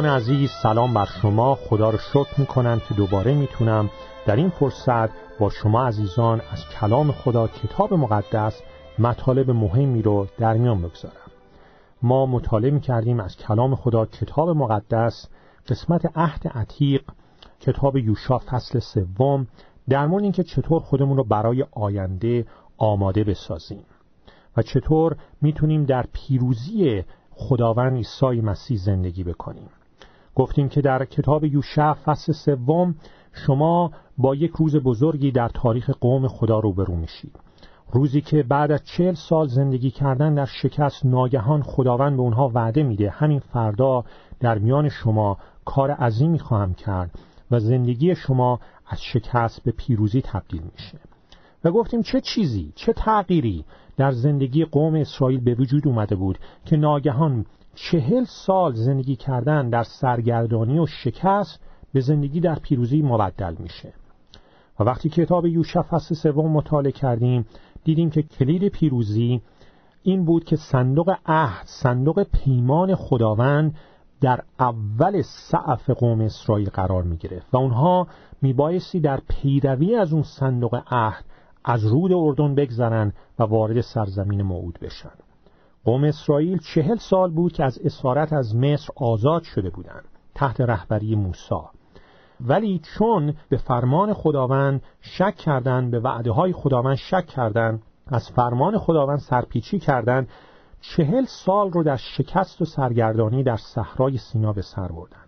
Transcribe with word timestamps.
دوستان 0.00 0.16
عزیز 0.16 0.50
سلام 0.62 0.94
بر 0.94 1.04
شما. 1.22 1.54
خدا 1.54 1.90
رو 1.90 1.98
شکر 1.98 2.40
می‌کنم 2.40 2.80
که 2.88 2.94
دوباره 2.94 3.34
می‌تونم 3.34 3.90
در 4.26 4.36
این 4.36 4.50
فرصت 4.50 5.10
با 5.38 5.50
شما 5.50 5.86
عزیزان 5.86 6.40
از 6.52 6.64
کلام 6.80 7.12
خدا 7.12 7.46
کتاب 7.48 7.94
مقدس 7.94 8.62
مطالب 8.98 9.50
مهمی 9.50 10.02
رو 10.02 10.26
در 10.38 10.54
میان 10.54 10.82
بگذارم. 10.82 11.30
ما 12.02 12.26
مطالعه 12.26 12.70
می‌کردیم 12.70 13.20
از 13.20 13.36
کلام 13.36 13.74
خدا 13.74 14.06
کتاب 14.06 14.48
مقدس 14.48 15.28
قسمت 15.68 16.18
عهد 16.18 16.48
عتیق 16.48 17.02
کتاب 17.60 17.96
یوشا 17.96 18.38
فصل 18.38 18.78
سوم 18.78 19.46
در 19.88 20.06
مورد 20.06 20.22
اینکه 20.22 20.42
چطور 20.42 20.80
خودمون 20.80 21.16
رو 21.16 21.24
برای 21.24 21.64
آینده 21.72 22.46
آماده 22.78 23.24
بسازیم 23.24 23.84
و 24.56 24.62
چطور 24.62 25.16
می‌تونیم 25.42 25.84
در 25.84 26.04
پیروزی 26.12 27.04
خداوند 27.30 27.96
عیسی 27.96 28.40
مسیح 28.40 28.76
زندگی 28.76 29.24
بکنیم. 29.24 29.68
گفتیم 30.34 30.68
که 30.68 30.80
در 30.80 31.04
کتاب 31.04 31.44
یوشع 31.44 31.92
فصل 31.92 32.32
سوم 32.32 32.94
شما 33.32 33.90
با 34.18 34.34
یک 34.34 34.50
روز 34.50 34.76
بزرگی 34.76 35.30
در 35.30 35.48
تاریخ 35.48 35.90
قوم 35.90 36.28
خدا 36.28 36.58
روبرو 36.58 36.96
میشید. 36.96 37.38
روزی 37.92 38.20
که 38.20 38.42
بعد 38.42 38.72
از 38.72 38.84
چهل 38.84 39.14
سال 39.14 39.48
زندگی 39.48 39.90
کردن 39.90 40.34
در 40.34 40.44
شکست 40.44 41.06
ناگهان 41.06 41.62
خداوند 41.62 42.16
به 42.16 42.22
اونها 42.22 42.50
وعده 42.54 42.82
میده. 42.82 43.10
همین 43.10 43.38
فردا 43.38 44.04
در 44.40 44.58
میان 44.58 44.88
شما 44.88 45.38
کار 45.64 45.90
عظیمی 45.90 46.38
خواهم 46.38 46.74
کرد 46.74 47.10
و 47.50 47.60
زندگی 47.60 48.14
شما 48.14 48.60
از 48.86 49.02
شکست 49.02 49.62
به 49.64 49.70
پیروزی 49.70 50.22
تبدیل 50.22 50.62
میشه. 50.72 50.98
و 51.64 51.70
گفتیم 51.70 52.02
چه 52.02 52.20
چیزی 52.20 52.72
چه 52.74 52.92
تغییری 52.92 53.64
در 53.96 54.12
زندگی 54.12 54.64
قوم 54.64 54.94
اسرائیل 54.94 55.40
به 55.40 55.54
وجود 55.54 55.88
اومده 55.88 56.16
بود 56.16 56.38
که 56.64 56.76
ناگهان 56.76 57.46
چهل 57.74 58.24
سال 58.24 58.74
زندگی 58.74 59.16
کردن 59.16 59.70
در 59.70 59.82
سرگردانی 59.82 60.78
و 60.78 60.86
شکست 60.86 61.60
به 61.92 62.00
زندگی 62.00 62.40
در 62.40 62.54
پیروزی 62.54 63.02
مبدل 63.02 63.54
میشه. 63.58 63.92
و 64.80 64.84
وقتی 64.84 65.08
کتاب 65.08 65.46
یوشع 65.46 65.82
فصل 65.82 66.14
سوم 66.14 66.52
مطالعه 66.52 66.92
کردیم 66.92 67.46
دیدیم 67.84 68.10
که 68.10 68.22
کلید 68.22 68.68
پیروزی 68.68 69.42
این 70.02 70.24
بود 70.24 70.44
که 70.44 70.56
صندوق 70.56 71.14
عهد 71.26 71.66
صندوق 71.66 72.22
پیمان 72.22 72.94
خداوند 72.94 73.74
در 74.20 74.40
اول 74.60 75.22
سعف 75.22 75.90
قوم 75.90 76.20
اسرائیل 76.20 76.70
قرار 76.70 77.02
می 77.02 77.16
گرفت 77.16 77.46
و 77.52 77.56
اونها 77.56 78.06
میبایستی 78.42 79.00
در 79.00 79.20
پیروی 79.28 79.94
از 79.94 80.12
اون 80.12 80.22
صندوق 80.22 80.82
عهد 80.90 81.24
از 81.64 81.86
رود 81.86 82.12
اردن 82.12 82.54
بگذرن 82.54 83.12
و 83.38 83.42
وارد 83.42 83.80
سرزمین 83.80 84.42
موعود 84.42 84.78
بشن. 84.82 85.29
قوم 85.84 86.04
اسرائیل 86.04 86.58
چهل 86.58 86.96
سال 86.96 87.30
بود 87.30 87.52
که 87.52 87.64
از 87.64 87.78
اسارت 87.84 88.32
از 88.32 88.56
مصر 88.56 88.88
آزاد 88.96 89.42
شده 89.42 89.70
بودند 89.70 90.04
تحت 90.34 90.60
رهبری 90.60 91.14
موسی. 91.14 91.54
ولی 92.40 92.78
چون 92.78 93.34
به 93.48 93.56
فرمان 93.56 94.12
خداوند 94.12 94.82
شک 95.00 95.36
کردند 95.36 95.90
به 95.90 96.00
وعده 96.00 96.30
های 96.30 96.52
خداوند 96.52 96.96
شک 96.96 97.26
کردند 97.26 97.82
از 98.06 98.30
فرمان 98.30 98.78
خداوند 98.78 99.18
سرپیچی 99.18 99.78
کردند 99.78 100.28
چهل 100.80 101.24
سال 101.24 101.70
رو 101.70 101.82
در 101.82 101.96
شکست 101.96 102.62
و 102.62 102.64
سرگردانی 102.64 103.42
در 103.42 103.56
صحرای 103.56 104.16
سینا 104.16 104.52
به 104.52 104.62
سر 104.62 104.88
بردن 104.88 105.24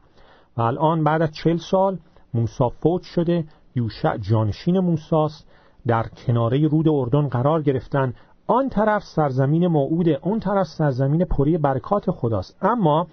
و 0.56 0.62
الان 0.62 1.04
بعد 1.04 1.22
از 1.22 1.32
چهل 1.32 1.56
سال 1.56 1.98
موسی 2.34 2.64
فوت 2.80 3.02
شده 3.02 3.44
یوشع 3.74 4.16
جانشین 4.16 4.78
موساست 4.78 5.48
در 5.86 6.06
کناره 6.26 6.68
رود 6.68 6.88
اردن 6.88 7.28
قرار 7.28 7.62
گرفتن 7.62 8.14
آن 8.46 8.68
طرف 8.68 9.02
سرزمین 9.04 9.66
موعود 9.66 10.08
اون 10.08 10.40
طرف 10.40 10.66
سرزمین 10.66 11.24
پری 11.24 11.58
برکات 11.58 12.10
خداست. 12.10 12.56
اما 12.62 13.06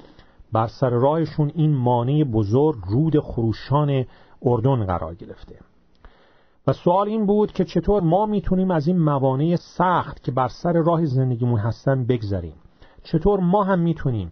بر 0.51 0.67
سر 0.67 0.89
راهشون 0.89 1.51
این 1.55 1.75
مانع 1.75 2.23
بزرگ 2.23 2.77
رود 2.87 3.19
خروشان 3.19 4.05
اردن 4.41 4.85
قرار 4.85 5.15
گرفته. 5.15 5.55
و 6.67 6.73
سوال 6.73 7.07
این 7.07 7.25
بود 7.25 7.51
که 7.51 7.65
چطور 7.65 8.03
ما 8.03 8.25
می‌تونیم 8.25 8.71
از 8.71 8.87
این 8.87 8.99
موانع 8.99 9.55
سخت 9.55 10.23
که 10.23 10.31
بر 10.31 10.47
سر 10.47 10.73
راه 10.73 11.05
زندگیمون 11.05 11.59
هستن 11.59 12.05
بگذریم؟ 12.05 12.55
چطور 13.03 13.39
ما 13.39 13.63
هم 13.63 13.79
می‌تونیم 13.79 14.31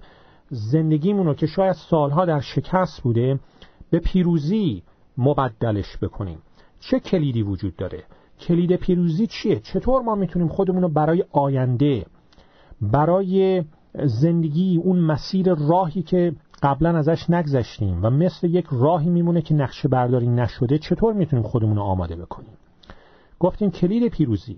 زندگیمون 0.49 1.25
رو 1.25 1.33
که 1.33 1.45
شاید 1.45 1.75
سالها 1.89 2.25
در 2.25 2.39
شکست 2.39 3.01
بوده 3.01 3.39
به 3.89 3.99
پیروزی 3.99 4.83
مبدلش 5.17 5.97
بکنیم؟ 6.01 6.39
چه 6.79 6.99
کلیدی 6.99 7.43
وجود 7.43 7.75
داره؟ 7.75 8.03
کلید 8.39 8.75
پیروزی 8.75 9.27
چیه؟ 9.27 9.59
چطور 9.59 10.01
ما 10.01 10.15
می‌تونیم 10.15 10.47
خودمون 10.47 10.81
رو 10.81 10.89
برای 10.89 11.23
آینده 11.31 12.05
برای 12.81 13.63
زندگی 14.05 14.81
اون 14.83 14.99
مسیر 14.99 15.53
راهی 15.53 16.01
که 16.01 16.33
قبلا 16.63 16.97
ازش 16.97 17.29
نگذشتیم 17.29 18.03
و 18.03 18.09
مثل 18.09 18.47
یک 18.47 18.65
راهی 18.71 19.09
میمونه 19.09 19.41
که 19.41 19.55
نقشه 19.55 19.87
برداری 19.87 20.27
نشده 20.27 20.77
چطور 20.77 21.13
می‌تونیم 21.13 21.45
خودمون 21.45 21.75
رو 21.75 21.81
آماده 21.81 22.15
بکنیم؟ 22.15 22.53
گفتیم 23.39 23.71
کلید 23.71 24.11
پیروزی 24.11 24.57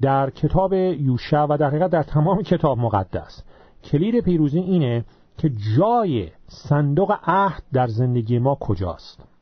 در 0.00 0.30
کتاب 0.30 0.72
یوشع 0.72 1.42
و 1.42 1.56
در 1.60 1.66
حقیقت 1.66 1.90
در 1.90 2.02
تمام 2.02 2.42
کتاب 2.42 2.78
مقدس. 2.78 3.42
کلید 3.84 4.24
پیروزی 4.24 4.58
اینه 4.58 5.04
که 5.38 5.50
جای 5.76 6.28
صندوق 6.48 7.14
عهد 7.24 7.62
در 7.72 7.86
زندگی 7.86 8.38
ما 8.38 8.54
کجاست. 8.54 9.35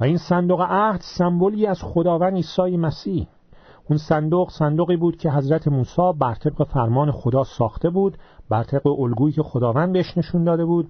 و 0.00 0.04
این 0.04 0.16
صندوق 0.16 0.60
عهد 0.60 1.00
سمبولی 1.00 1.66
از 1.66 1.82
خداوند 1.82 2.34
عیسی 2.34 2.76
مسیح. 2.76 3.26
اون 3.88 3.98
صندوق 3.98 4.50
صندوقی 4.50 4.96
بود 4.96 5.16
که 5.16 5.30
حضرت 5.30 5.68
موسی 5.68 6.12
بر 6.18 6.34
طبق 6.34 6.64
فرمان 6.64 7.10
خدا 7.10 7.44
ساخته 7.44 7.90
بود 7.90 8.18
بر 8.48 8.62
طبق 8.62 8.86
الگویی 8.86 9.32
که 9.32 9.42
خداوند 9.42 9.92
بهش 9.92 10.18
نشون 10.18 10.44
داده 10.44 10.64
بود. 10.64 10.88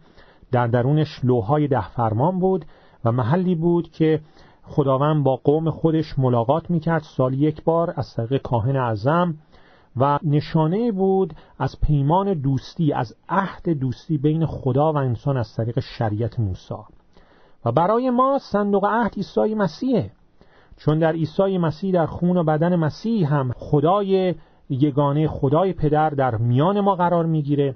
در 0.52 0.66
درونش 0.66 1.20
لوهای 1.24 1.68
ده 1.68 1.88
فرمان 1.88 2.38
بود 2.38 2.64
و 3.04 3.12
محلی 3.12 3.54
بود 3.54 3.90
که 3.90 4.20
خداوند 4.62 5.24
با 5.24 5.36
قوم 5.44 5.70
خودش 5.70 6.18
ملاقات 6.18 6.70
می‌کرد 6.70 7.02
سال 7.16 7.34
یک 7.34 7.64
بار 7.64 7.94
از 7.96 8.14
طریق 8.14 8.42
کاهن 8.42 8.76
اعظم 8.76 9.34
و 9.96 10.18
نشانه 10.22 10.92
بود 10.92 11.34
از 11.58 11.76
پیمان 11.82 12.34
دوستی 12.34 12.92
از 12.92 13.14
عهد 13.28 13.68
دوستی 13.68 14.18
بین 14.18 14.46
خدا 14.46 14.92
و 14.92 14.96
انسان 14.96 15.36
از 15.36 15.54
طریق 15.56 15.80
شریعت 15.80 16.40
موسی. 16.40 16.74
و 17.64 17.72
برای 17.72 18.10
ما 18.10 18.38
صندوق 18.38 18.84
عهد 18.84 19.14
عیسی 19.16 19.54
مسیحه. 19.54 20.10
چون 20.76 20.98
در 20.98 21.12
عیسی 21.12 21.58
مسیح 21.58 21.92
در 21.92 22.06
خون 22.06 22.36
و 22.36 22.44
بدن 22.44 22.76
مسیح 22.76 23.34
هم 23.34 23.52
خدای 23.56 24.34
یگانه 24.70 25.28
خدای 25.28 25.72
پدر 25.72 26.10
در 26.10 26.36
میان 26.36 26.80
ما 26.80 26.94
قرار 26.94 27.26
می‌گیره. 27.26 27.74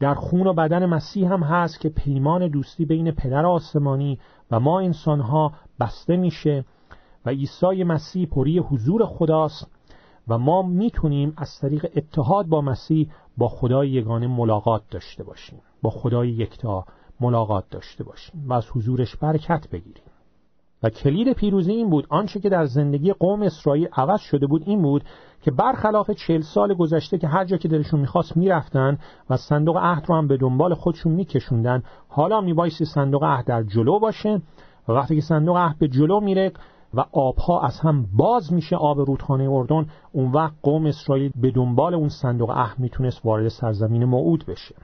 در 0.00 0.14
خون 0.14 0.46
و 0.46 0.52
بدن 0.52 0.86
مسیح 0.86 1.32
هم 1.32 1.42
هست 1.42 1.80
که 1.80 1.88
پیمان 1.88 2.48
دوستی 2.48 2.84
بین 2.84 3.10
پدر 3.10 3.46
آسمانی 3.46 4.18
و 4.50 4.60
ما 4.60 4.80
انسانها 4.80 5.52
بسته 5.80 6.16
میشه 6.16 6.64
و 7.26 7.30
عیسی 7.30 7.84
مسیح 7.84 8.26
پری 8.26 8.58
حضور 8.58 9.06
خداست 9.06 9.70
و 10.28 10.38
ما 10.38 10.62
می‌تونیم 10.62 11.34
از 11.36 11.58
طریق 11.60 11.86
اتحاد 11.96 12.46
با 12.46 12.60
مسیح 12.60 13.10
با 13.36 13.48
خدای 13.48 13.90
یگانه 13.90 14.26
ملاقات 14.26 14.82
داشته 14.90 15.24
باشیم. 15.24 15.58
با 15.82 15.90
خدای 15.90 16.28
یکتا. 16.28 16.84
ملاقات 17.20 17.64
داشته 17.70 18.04
باشیم 18.04 18.44
و 18.48 18.52
از 18.52 18.66
حضورش 18.70 19.16
برکت 19.16 19.70
بگیریم. 19.70 20.04
و 20.82 20.90
کلید 20.90 21.32
پیروزی 21.32 21.72
این 21.72 21.90
بود 21.90 22.06
آنچه 22.08 22.40
که 22.40 22.48
در 22.48 22.64
زندگی 22.64 23.12
قوم 23.12 23.42
اسرائیل 23.42 23.88
عوض 23.92 24.20
شده 24.20 24.46
بود 24.46 24.62
این 24.66 24.82
بود 24.82 25.04
که 25.42 25.50
برخلاف 25.50 26.10
چهل 26.10 26.40
سال 26.40 26.74
گذشته 26.74 27.18
که 27.18 27.28
هر 27.28 27.44
جا 27.44 27.56
که 27.56 27.68
دلشون 27.68 28.00
می‌خواست 28.00 28.36
می‌رفتن 28.36 28.98
و 29.30 29.36
صندوق 29.36 29.76
عهد 29.76 30.04
رو 30.08 30.14
هم 30.16 30.28
به 30.28 30.36
دنبال 30.36 30.74
خودشون 30.74 31.12
میکشوندن 31.12 31.82
حالا 32.08 32.40
میبایستی 32.40 32.84
صندوق 32.84 33.24
عهد 33.24 33.44
در 33.44 33.62
جلو 33.62 33.98
باشه 33.98 34.42
و 34.88 34.92
وقتی 34.92 35.14
که 35.14 35.20
صندوق 35.20 35.56
عهد 35.56 35.78
به 35.78 35.88
جلو 35.88 36.20
میره 36.20 36.52
و 36.94 37.04
آبها 37.12 37.60
از 37.60 37.80
هم 37.80 38.06
باز 38.12 38.52
میشه 38.52 38.76
آب 38.76 39.00
رودخانه 39.00 39.50
اردن 39.50 39.86
اون 40.12 40.32
وقت 40.32 40.54
قوم 40.62 40.86
اسرائیل 40.86 41.32
به 41.40 41.50
دنبال 41.50 41.94
اون 41.94 42.08
صندوق 42.08 42.50
عهد 42.50 42.78
می‌تونست 42.78 43.20
وارد 43.24 43.48
سرزمین 43.48 44.04
موعود 44.04 44.44
بشه. 44.46 44.74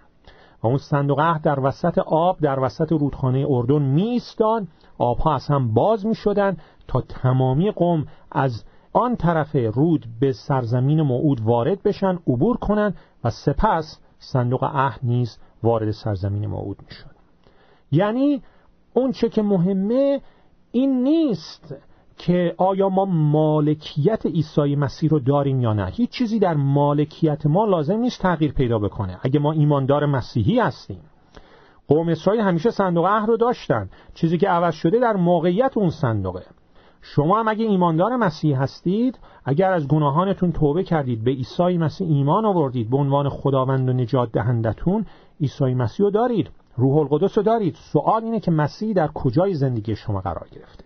و 0.62 0.66
اون 0.66 0.76
صندوق 0.78 1.20
عهد 1.20 1.42
در 1.42 1.60
وسط 1.60 1.98
آب 1.98 2.40
در 2.40 2.60
وسط 2.60 2.92
رودخانه 2.92 3.46
اردن 3.48 3.82
میستان 3.82 4.68
آبها 4.98 5.34
از 5.34 5.46
هم 5.46 5.74
باز 5.74 6.06
می‌شدن 6.06 6.56
تا 6.88 7.00
تمامی 7.00 7.70
قوم 7.70 8.06
از 8.32 8.64
آن 8.92 9.16
طرف 9.16 9.56
رود 9.56 10.06
به 10.20 10.32
سرزمین 10.32 11.02
موعود 11.02 11.40
وارد 11.40 11.82
بشن 11.82 12.18
عبور 12.26 12.56
کنن 12.56 12.94
و 13.24 13.30
سپس 13.30 14.00
صندوق 14.18 14.64
عهد 14.64 15.00
نیز 15.02 15.38
وارد 15.62 15.90
سرزمین 15.90 16.46
موعود 16.46 16.76
می‌شد. 16.82 17.16
یعنی 17.92 18.42
اون 18.94 19.12
چه 19.12 19.28
که 19.28 19.42
مهمه 19.42 20.20
این 20.72 21.02
نیست 21.02 21.74
که 22.18 22.54
آیا 22.56 22.88
ما 22.88 23.04
مالکیت 23.04 24.26
عیسی 24.26 24.76
مسیح 24.76 25.10
رو 25.10 25.18
داریم 25.18 25.60
یا 25.60 25.72
نه؟ 25.72 25.86
هیچ 25.86 26.10
چیزی 26.10 26.38
در 26.38 26.54
مالکیت 26.54 27.46
ما 27.46 27.64
لازم 27.64 27.96
نیست 27.96 28.22
تغییر 28.22 28.52
پیدا 28.52 28.78
بکنه. 28.78 29.18
اگه 29.22 29.40
ما 29.40 29.52
ایماندار 29.52 30.06
مسیحی 30.06 30.58
هستیم 30.58 31.00
قوم 31.88 32.08
اسرائیل 32.08 32.42
همیشه 32.42 32.70
صندوق 32.70 33.06
عهد 33.06 33.28
رو 33.28 33.36
داشتن 33.36 33.88
چیزی 34.14 34.38
که 34.38 34.48
عوض 34.48 34.74
شده 34.74 34.98
در 34.98 35.16
موقعیت 35.16 35.76
اون 35.76 35.90
صندوقه. 35.90 36.42
شما 37.02 37.38
هم 37.38 37.48
اگه 37.48 37.64
ایماندار 37.64 38.16
مسیح 38.16 38.62
هستید 38.62 39.18
اگر 39.44 39.72
از 39.72 39.88
گناهانتون 39.88 40.52
توبه 40.52 40.84
کردید 40.84 41.24
به 41.24 41.30
عیسی 41.30 41.78
مسیح 41.78 42.08
ایمان 42.08 42.44
آوردید 42.44 42.90
به 42.90 42.96
عنوان 42.96 43.28
خداوند 43.28 43.88
و 43.88 43.92
نجات 43.92 44.32
دهندتون 44.32 45.06
عیسی 45.40 45.74
مسیح 45.74 46.04
رو 46.04 46.10
دارید 46.10 46.50
روح 46.76 46.96
القدس 46.96 47.38
رو 47.38 47.44
دارید. 47.44 47.74
سوال 47.74 48.24
اینه 48.24 48.40
که 48.40 48.50
مسیح 48.50 48.92
در 48.92 49.08
کجای 49.08 49.54
زندگی 49.54 49.96
شما 49.96 50.20
قرار 50.20 50.48
گرفته؟ 50.52 50.85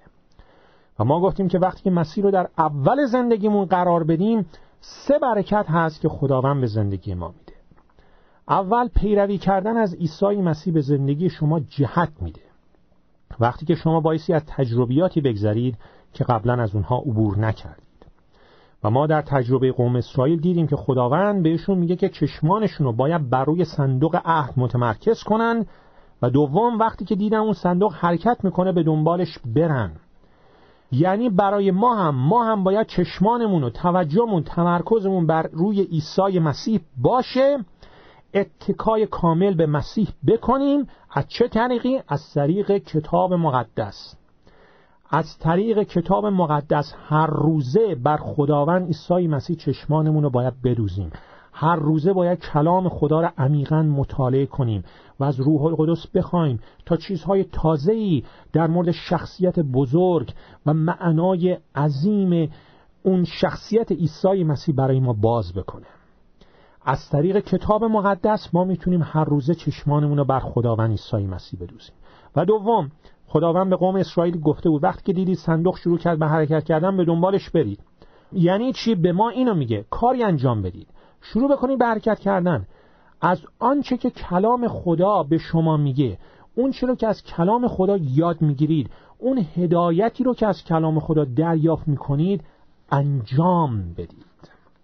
و 1.01 1.05
ما 1.05 1.21
گفتیم 1.21 1.49
که 1.49 1.59
وقتی 1.59 1.83
که 1.83 1.91
مسیح 1.91 2.25
رو 2.25 2.31
در 2.31 2.49
اول 2.59 3.07
زندگیمون 3.07 3.65
قرار 3.65 4.05
بدیم 4.05 4.47
سه 4.81 5.19
برکت 5.19 5.67
هست 5.69 6.01
که 6.01 6.09
خداوند 6.09 6.61
به 6.61 6.67
زندگی 6.67 7.15
ما 7.15 7.29
میده. 7.29 7.59
اول 8.49 8.89
پیروی 8.89 9.39
کردن 9.39 9.77
از 9.77 9.95
عیسی 9.95 10.27
مسیح 10.27 10.75
به 10.75 10.81
زندگی 10.81 11.31
شما 11.31 11.61
جهت 11.61 12.13
میده. 12.21 12.41
وقتی 13.41 13.67
که 13.67 13.75
شما 13.75 14.01
بایستی 14.01 14.33
از 14.33 14.43
تجربیاتی 14.47 15.21
بگذرید 15.21 15.77
که 16.13 16.25
قبلا 16.25 16.63
از 16.63 16.75
اونها 16.75 16.99
عبور 16.99 17.39
نکردید. 17.39 17.85
و 18.85 18.91
ما 18.91 19.07
در 19.07 19.23
تجربه 19.23 19.73
قوم 19.73 19.97
اسرائیل 19.97 20.41
دیدیم 20.41 20.67
که 20.67 20.77
خداوند 20.77 21.43
بهشون 21.43 21.79
میگه 21.79 21.97
که 21.97 22.09
چشمانشون 22.09 22.87
رو 22.87 22.93
باید 22.93 23.31
بر 23.31 23.45
روی 23.45 23.65
صندوق 23.65 24.21
عهد 24.25 24.55
متمرکز 24.57 25.23
کنن 25.23 25.67
و 26.23 26.31
دوم 26.31 26.79
وقتی 26.79 27.05
که 27.05 27.15
دیدن 27.15 27.39
اون 27.39 27.53
صندوق 27.53 27.95
حرکت 27.95 28.45
می‌کنه 28.45 28.73
به 28.73 28.83
دنبالش 28.83 29.39
برن. 29.55 29.91
یعنی 30.93 31.31
برای 31.31 31.71
ما 31.71 31.95
هم 31.95 32.15
ما 32.15 32.45
هم 32.45 32.65
باید 32.65 32.87
چشمانمون 32.87 33.65
و 33.65 33.71
توجهمون 33.71 34.43
تمرکزمون 34.43 35.27
بر 35.27 35.43
روی 35.53 35.83
عیسی 35.83 36.39
مسیح 36.39 36.81
باشه. 37.03 37.59
اتکای 38.35 39.07
کامل 39.07 39.55
به 39.55 39.67
مسیح 39.67 40.09
بکنیم. 40.27 40.87
از 41.11 41.25
چه 41.29 41.49
طریقی؟ 41.49 42.01
از 42.09 42.33
طریق 42.35 42.79
کتاب 42.79 43.35
مقدس. 43.35 44.15
از 45.11 45.39
طریق 45.39 45.83
کتاب 45.83 46.27
مقدس 46.27 46.95
هر 47.09 47.27
روزه 47.27 47.95
بر 47.95 48.17
خداوند 48.17 48.87
عیسی 48.87 49.27
مسیح 49.27 49.57
چشمانمون 49.57 50.23
رو 50.23 50.31
باید 50.31 50.63
بدوزیم. 50.65 51.11
هر 51.53 51.77
روزه 51.77 52.13
باید 52.13 52.39
کلام 52.39 52.89
خدا 52.89 53.21
را 53.21 53.33
عمیقا 53.39 53.83
مطالعه 53.83 54.47
کنیم. 54.47 54.85
و 55.21 55.25
از 55.25 55.41
روح 55.41 55.63
القدس 55.63 56.07
بخوایم 56.15 56.61
تا 56.87 56.97
چیزهای 56.97 57.45
تازه‌ای 57.45 58.23
در 58.53 58.67
مورد 58.67 58.91
شخصیت 58.91 59.61
بزرگ 59.61 60.33
و 60.67 60.75
معنای 60.75 61.59
عظیم 61.75 62.51
اون 63.03 63.25
شخصیت 63.25 63.93
عیسی 63.93 64.45
مسیح 64.45 64.75
برای 64.75 65.01
ما 65.01 65.13
باز 65.13 65.53
بکنه. 65.55 65.87
از 66.85 67.09
طریق 67.11 67.39
کتاب 67.39 67.85
مقدس 67.85 68.49
ما 68.53 68.65
می‌تونیم 68.65 69.03
هر 69.05 69.25
روزه 69.25 69.55
چشمانمون 69.55 70.19
رو 70.19 70.25
بر 70.25 70.41
خداوند 70.41 70.91
عیسی 70.91 71.27
مسیح 71.27 71.61
بدوزیم. 71.61 71.95
و 72.37 72.45
دوم 72.45 72.91
خداوند 73.27 73.71
به 73.71 73.77
قوم 73.77 73.97
اسرائیل 73.97 74.41
گفته 74.41 74.71
بود 74.71 74.85
وقتی 74.85 75.03
که 75.05 75.13
دیدید 75.13 75.39
صندوق 75.39 75.77
شروع 75.77 75.99
کرد 75.99 76.19
به 76.19 76.27
حرکت 76.27 76.65
کردن 76.65 76.97
به 76.97 77.05
دنبالش 77.05 77.51
برید. 77.51 77.81
یعنی 78.33 78.73
چی؟ 78.73 78.95
به 78.95 79.13
ما 79.13 79.29
اینو 79.29 79.55
میگه. 79.55 79.85
کاری 79.91 80.23
انجام 80.23 80.63
بدید. 80.63 80.89
شروع 81.21 81.53
بکنید 81.53 81.79
به 81.79 81.85
حرکت 81.85 82.19
کردن. 82.19 82.67
از 83.21 83.41
آنچه 83.59 83.97
که 83.97 84.11
کلام 84.11 84.69
خدا 84.69 85.23
به 85.23 85.39
شما 85.39 85.77
میگه 85.77 86.19
اون 86.55 86.71
چی 86.71 86.87
رو 86.87 86.95
که 86.95 87.07
از 87.07 87.23
کلام 87.23 87.69
خدا 87.69 87.97
یاد 87.97 88.43
می‌گیرید 88.43 88.91
اون 89.19 89.47
هدایتی 89.57 90.25
رو 90.25 90.35
که 90.35 90.47
از 90.47 90.65
کلام 90.65 91.01
خدا 91.01 91.25
دریافت 91.25 91.89
می‌کنید 91.89 92.45
انجام 92.93 93.93
بدید. 93.93 94.27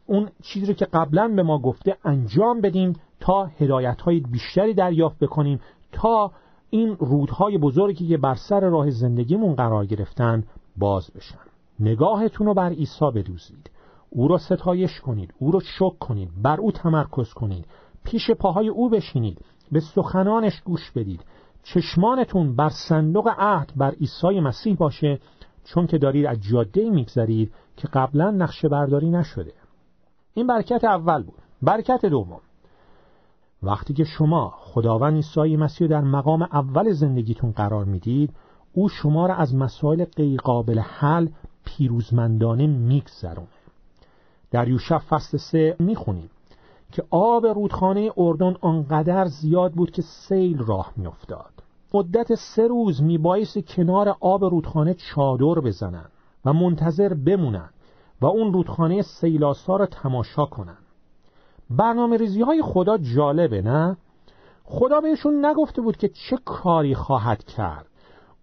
اون 0.07 0.29
چیزی 0.43 0.67
رو 0.67 0.73
که 0.73 0.85
قبلا 0.85 1.29
به 1.29 1.43
ما 1.43 1.59
گفته 1.59 1.97
انجام 2.05 2.61
بدیم 2.61 2.93
تا 3.21 3.45
هدایت 3.45 4.01
های 4.01 4.21
بیشتری 4.21 4.75
دریافت 4.75 5.19
بکنیم 5.19 5.61
تا 5.93 6.31
این 6.71 6.97
رودهای 7.01 7.59
بزرگی 7.59 8.09
که 8.09 8.17
بر 8.17 8.35
سر 8.35 8.61
راه 8.61 8.91
زندگیمون 8.91 9.55
قرار 9.55 9.87
گرفتن 9.87 10.45
باز 10.77 11.11
بشن. 11.17 11.39
نگاهتون 11.81 12.47
رو 12.47 12.55
بر 12.55 12.71
عیسی 12.71 13.11
بدوزید. 13.15 13.71
او 14.11 14.29
را 14.29 14.39
ستایش 14.39 15.01
کنید. 15.01 15.35
او 15.39 15.53
را 15.53 15.61
شک 15.61 15.99
کنید. 16.01 16.31
بر 16.43 16.61
او 16.61 16.73
تمرکز 16.73 17.33
کنید. 17.33 17.67
پیش 18.07 18.31
پاهای 18.31 18.69
او 18.69 18.91
بشینید 18.91 19.45
به 19.73 19.81
سخنانش 19.81 20.61
گوش 20.61 20.91
بدید. 20.91 21.21
چشمانتون 21.63 22.57
بر 22.57 22.69
صندوق 22.69 23.29
عهد 23.39 23.73
بر 23.77 23.91
عیسی 23.91 24.41
مسیح 24.41 24.77
باشه 24.77 25.19
چون 25.65 25.87
که 25.87 25.99
دارید 25.99 26.27
از 26.27 26.39
جاده 26.41 26.91
میگذرید 26.91 27.53
که 27.77 27.89
قبلا 27.89 28.31
نقشه 28.31 28.69
برداری 28.69 29.11
نشده. 29.11 29.53
این 30.35 30.47
برکت 30.47 30.85
اول 30.85 31.23
بود. 31.23 31.39
برکت 31.63 32.07
دوم. 32.07 32.41
وقتی 33.63 33.95
که 33.95 34.05
شما 34.05 34.55
خداوند 34.57 35.15
عیسی 35.15 35.57
مسیح 35.57 35.89
در 35.89 36.01
مقام 36.01 36.43
اول 36.43 36.93
زندگیتون 36.93 37.53
قرار 37.53 37.85
می‌دید 37.85 38.35
او 38.73 38.89
شما 38.89 39.27
را 39.27 39.35
از 39.35 39.55
مسائل 39.55 40.05
غیرقابل 40.05 40.79
حل 40.79 41.29
پیروزمندانه 41.65 42.67
میگذرونه. 42.67 43.49
در 44.51 44.69
یوشع 44.69 44.99
فصل 44.99 45.39
سه 45.39 45.77
می‌خونیم. 45.79 46.31
که 46.93 47.05
آب 47.11 47.47
رودخانه 47.47 48.13
اردن 48.17 48.57
آنقدر 48.61 49.27
زیاد 49.27 49.73
بود 49.73 49.91
که 49.91 50.03
سیل 50.03 50.59
راه 50.59 50.93
میافتاد. 50.97 51.53
مدت 51.95 52.35
سه 52.35 52.67
روز 52.67 53.03
میبایست 53.03 53.59
کنار 53.59 54.17
آب 54.21 54.45
رودخانه 54.45 54.95
چادر 54.95 55.61
بزنن 55.61 56.09
و 56.45 56.53
منتظر 56.53 57.15
بمونن 57.15 57.71
و 58.21 58.27
اون 58.27 58.53
رودخانه 58.53 59.03
سیلاسا 59.03 59.77
را 59.77 59.87
تماشا 59.87 60.47
کنن. 60.47 60.79
برنامه 61.71 62.17
ریزی 62.17 62.43
های 62.43 62.63
خدا 62.63 62.99
جالبه 62.99 63.63
نه؟ 63.63 63.97
خدا 64.65 65.01
بهشون 65.01 65.47
نگفته 65.47 65.83
بود 65.83 65.97
که 65.97 66.09
چه 66.09 66.39
کاری 66.45 66.95
خواهد 66.95 67.45
کرد. 67.45 67.87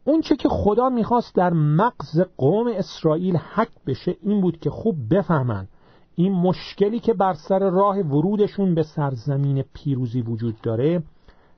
اون 0.03 0.21
چه 0.21 0.35
که 0.35 0.49
خدا 0.49 0.89
می‌خواست 0.89 1.35
در 1.35 1.53
مغز 1.53 2.21
قوم 2.37 2.67
اسرائیل 2.67 3.37
حک 3.37 3.69
بشه 3.87 4.15
این 4.21 4.41
بود 4.41 4.59
که 4.59 4.69
خوب 4.69 4.95
بفهمن 5.11 5.67
این 6.15 6.33
مشکلی 6.33 6.99
که 6.99 7.13
بر 7.13 7.33
سر 7.33 7.59
راه 7.59 7.99
ورودشون 7.99 8.75
به 8.75 8.83
سرزمین 8.83 9.63
پیروزی 9.73 10.21
وجود 10.21 10.61
داره 10.61 11.03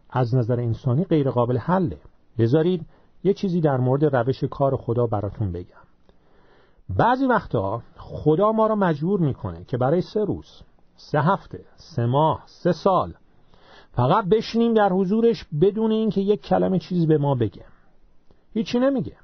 از 0.10 0.36
نظر 0.36 0.60
انسانی 0.60 1.04
غیر 1.04 1.30
قابل 1.30 1.58
حله. 1.58 1.98
بذارید 2.38 2.86
یه 3.24 3.34
چیزی 3.34 3.62
در 3.62 3.78
مورد 3.78 4.16
روش 4.16 4.44
کار 4.44 4.76
خدا 4.76 5.08
براتون 5.08 5.52
بگم. 5.52 5.86
بعضی 6.90 7.26
وقتا 7.26 7.82
خدا 7.98 8.52
ما 8.52 8.68
را 8.68 8.76
مجبور 8.76 9.20
می‌کنه 9.20 9.64
که 9.64 9.78
برای 9.78 10.02
سه 10.02 10.26
روز 10.26 10.62
سه 10.96 11.20
هفته 11.20 11.66
سه 11.76 12.06
ماه 12.06 12.44
سه 12.46 12.72
سال 12.72 13.14
فقط 13.92 14.26
بشینیم 14.26 14.74
در 14.74 14.90
حضورش 14.90 15.46
بدون 15.62 15.92
اینکه 15.92 16.22
یک 16.22 16.42
کلمه 16.42 16.80
چیزی 16.80 17.06
به 17.06 17.18
ما 17.18 17.36
بگه. 17.36 17.66
هیچی 18.54 18.80
نمیگه. 18.80 19.18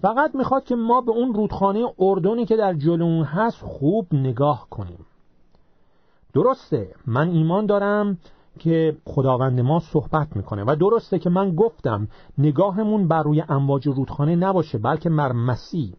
فقط 0.00 0.34
می‌خواد 0.34 0.64
که 0.64 0.76
ما 0.76 1.00
به 1.00 1.10
اون 1.10 1.34
رودخانه 1.34 1.86
اردنی 1.98 2.46
که 2.46 2.56
در 2.56 2.74
جلو 2.74 3.24
هست 3.24 3.62
خوب 3.62 4.06
نگاه 4.12 4.66
کنیم. 4.70 5.06
درسته 6.34 6.94
من 7.06 7.28
ایمان 7.28 7.66
دارم 7.66 8.18
که 8.58 8.96
خداوند 9.04 9.60
ما 9.60 9.78
صحبت 9.78 10.36
می‌کنه 10.36 10.64
و 10.64 10.76
درسته 10.80 11.18
که 11.18 11.30
من 11.30 11.54
گفتم 11.54 12.08
نگاهمون 12.38 13.08
بر 13.08 13.22
روی 13.22 13.44
امواج 13.48 13.88
رودخانه 13.88 14.36
نباشه 14.36 14.78
بلکه 14.78 15.10
مر 15.10 15.32
مسیح. 15.32 15.94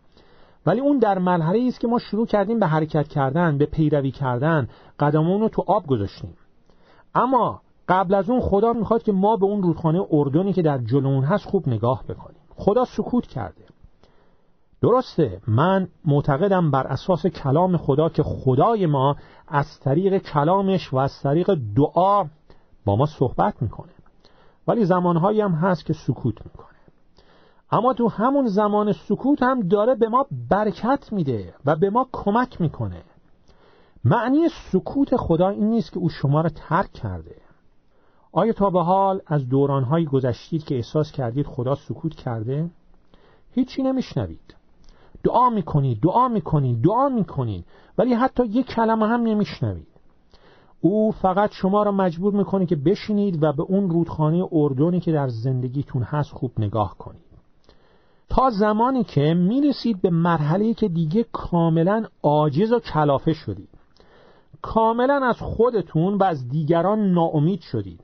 ولی 0.65 0.79
اون 0.79 0.97
در 0.97 1.19
مرحله 1.19 1.67
است 1.67 1.79
که 1.79 1.87
ما 1.87 1.99
شروع 1.99 2.25
کردیم 2.25 2.59
به 2.59 2.67
حرکت 2.67 3.07
کردن 3.07 3.57
به 3.57 3.65
پیروی 3.65 4.11
کردن 4.11 4.67
قدممون 4.99 5.41
رو 5.41 5.49
تو 5.49 5.63
آب 5.67 5.87
گذاشتیم. 5.87 6.33
اما 7.15 7.61
قبل 7.87 8.13
از 8.13 8.29
اون 8.29 8.39
خدا 8.41 8.73
می‌خواد 8.73 9.03
که 9.03 9.11
ما 9.11 9.35
به 9.35 9.45
اون 9.45 9.63
رودخانه 9.63 10.05
اردنی 10.11 10.53
که 10.53 10.61
در 10.61 10.77
جلو 10.77 11.21
هست 11.21 11.45
خوب 11.45 11.67
نگاه 11.67 12.03
بکنیم. 12.09 12.41
خدا 12.55 12.85
سکوت 12.85 13.27
کرده. 13.27 13.63
درسته 14.81 15.41
من 15.47 15.87
معتقدم 16.05 16.71
بر 16.71 16.87
اساس 16.87 17.25
کلام 17.25 17.77
خدا 17.77 18.09
که 18.09 18.23
خدای 18.23 18.85
ما 18.85 19.15
از 19.47 19.79
طریق 19.79 20.17
کلامش 20.17 20.93
و 20.93 20.97
از 20.97 21.19
طریق 21.23 21.57
دعا 21.75 22.25
با 22.85 22.95
ما 22.95 23.05
صحبت 23.05 23.61
می‌کنه. 23.61 23.91
ولی 24.67 24.85
زمانهایی 24.85 25.41
هم 25.41 25.51
هست 25.51 25.85
که 25.85 25.93
سکوت 25.93 26.45
می‌کنه. 26.45 26.67
اما 27.71 27.93
تو 27.93 28.09
همون 28.09 28.47
زمان 28.47 28.91
سکوت 28.91 29.43
هم 29.43 29.59
داره 29.59 29.95
به 29.95 30.09
ما 30.09 30.25
برکت 30.49 31.13
میده 31.13 31.53
و 31.65 31.75
به 31.75 31.89
ما 31.89 32.07
کمک 32.11 32.61
می‌کنه. 32.61 33.01
معنی 34.03 34.49
سکوت 34.71 35.15
خدا 35.15 35.49
این 35.49 35.69
نیست 35.69 35.91
که 35.91 35.99
او 35.99 36.09
شما 36.09 36.41
را 36.41 36.49
ترک 36.49 36.91
کرده. 36.91 37.35
آیا 38.31 38.53
تا 38.53 38.69
به 38.69 38.83
حال 38.83 39.21
از 39.27 39.49
دورانهایی 39.49 40.05
گذشتید 40.05 40.63
که 40.63 40.75
احساس 40.75 41.11
کردید 41.11 41.45
خدا 41.45 41.75
سکوت 41.75 42.15
کرده؟ 42.15 42.69
هیچی 43.51 43.83
نمیشنوید. 43.83 44.55
دعا 45.23 45.49
می‌کنید 45.49 46.01
دعا 46.01 46.27
می‌کنید 46.27 46.81
دعا 46.81 47.09
می‌کنید 47.09 47.65
ولی 47.97 48.13
حتی 48.13 48.45
یک 48.45 48.65
کلمه 48.65 49.07
هم 49.07 49.21
نمیشنوید 49.21 49.87
او 50.81 51.11
فقط 51.11 51.51
شما 51.51 51.83
را 51.83 51.91
مجبور 51.91 52.33
می‌کنه 52.33 52.65
که 52.65 52.75
بشینید 52.75 53.43
و 53.43 53.53
به 53.53 53.63
اون 53.63 53.89
رودخانه 53.89 54.47
اردنی 54.51 54.99
که 54.99 55.11
در 55.11 55.27
زندگیتون 55.27 56.03
هست 56.03 56.31
خوب 56.31 56.51
نگاه 56.57 56.95
کنید. 56.97 57.21
تا 58.29 58.49
زمانی 58.49 59.03
که 59.03 59.33
می‌رسید 59.33 60.01
به 60.01 60.09
مرحله 60.09 60.73
که 60.73 60.87
دیگه 60.87 61.25
کاملا 61.31 62.05
عاجز 62.23 62.71
و 62.71 62.79
کلافه 62.79 63.33
شدید. 63.33 63.69
کاملا 64.61 65.21
از 65.29 65.37
خودتون 65.39 66.17
و 66.17 66.23
از 66.23 66.49
دیگران 66.49 67.11
ناامید 67.11 67.61
شدید. 67.61 68.03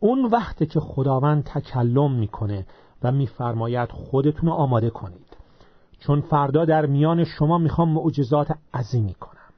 اون 0.00 0.24
وقت 0.24 0.70
که 0.70 0.80
خداوند 0.80 1.44
تکلم 1.44 2.12
می‌کنه 2.12 2.66
و 3.02 3.12
میفرماید 3.12 3.90
خودتون 3.92 4.48
رو 4.48 4.54
آماده 4.54 4.90
کنید. 4.90 5.23
چون 6.06 6.20
فردا 6.20 6.64
در 6.64 6.86
میان 6.86 7.24
شما 7.24 7.58
می‌خوام 7.58 7.88
معجزات 7.88 8.48
عظیمی 8.74 9.14
کنم. 9.14 9.52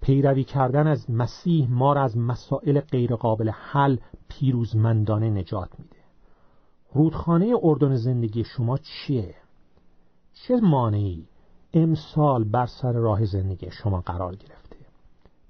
پیروی 0.00 0.44
کردن 0.44 0.86
از 0.86 1.10
مسیح 1.10 1.70
ما 1.70 1.92
را 1.92 2.02
از 2.02 2.18
مسائل 2.18 2.80
غیرقابل 2.80 3.48
حل 3.48 3.96
پیروزمندانه 4.28 5.30
نجات 5.30 5.68
میده. 5.78 5.96
رودخانه 6.94 7.54
اردن 7.62 7.94
زندگی 7.94 8.44
شما 8.44 8.78
چیه؟ 8.78 9.34
چه 10.32 10.56
مانعی 10.56 11.28
امسال 11.74 12.44
بر 12.44 12.66
سر 12.66 12.92
راه 12.92 13.24
زندگی 13.24 13.70
شما 13.70 14.00
قرار 14.00 14.36
گرفته؟ 14.36 14.76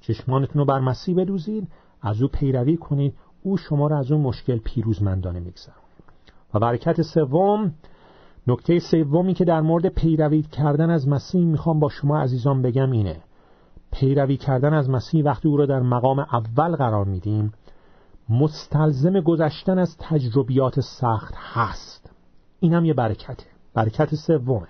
چشمانتون 0.00 0.58
رو 0.58 0.64
بر 0.64 0.80
مسیح 0.80 1.16
بدوزید 1.16 1.68
از 2.02 2.22
او 2.22 2.28
پیروی 2.28 2.76
کنید 2.76 3.14
او 3.42 3.56
شما 3.56 3.86
را 3.86 3.98
از 3.98 4.12
اون 4.12 4.20
مشکل 4.20 4.58
پیروزمندانه 4.58 5.40
میگذرونه. 5.40 5.80
و 6.54 6.58
برکت 6.58 7.02
سوم 7.02 7.74
نکته 8.46 8.78
سومی 8.78 9.34
که 9.34 9.44
در 9.44 9.60
مورد 9.60 9.88
پیروی 9.88 10.42
کردن 10.42 10.90
از 10.90 11.08
مسیح 11.08 11.44
می‌خوام 11.44 11.80
با 11.80 11.88
شما 11.88 12.18
عزیزان 12.18 12.62
بگم 12.62 12.90
اینه. 12.90 13.16
پیروی 13.92 14.36
کردن 14.36 14.74
از 14.74 14.90
مسیح 14.90 15.24
وقتی 15.24 15.48
او 15.48 15.56
را 15.56 15.66
در 15.66 15.80
مقام 15.80 16.18
اول 16.18 16.76
قرار 16.76 17.04
میدیم 17.04 17.52
مستلزم 18.28 19.20
گذشتن 19.20 19.78
از 19.78 19.96
تجربیات 20.00 20.80
سخت 20.80 21.34
هست. 21.36 22.10
این 22.60 22.74
هم 22.74 22.84
یه 22.84 22.94
برکته. 22.94 23.46
برکت 23.74 24.14
سومه. 24.14 24.68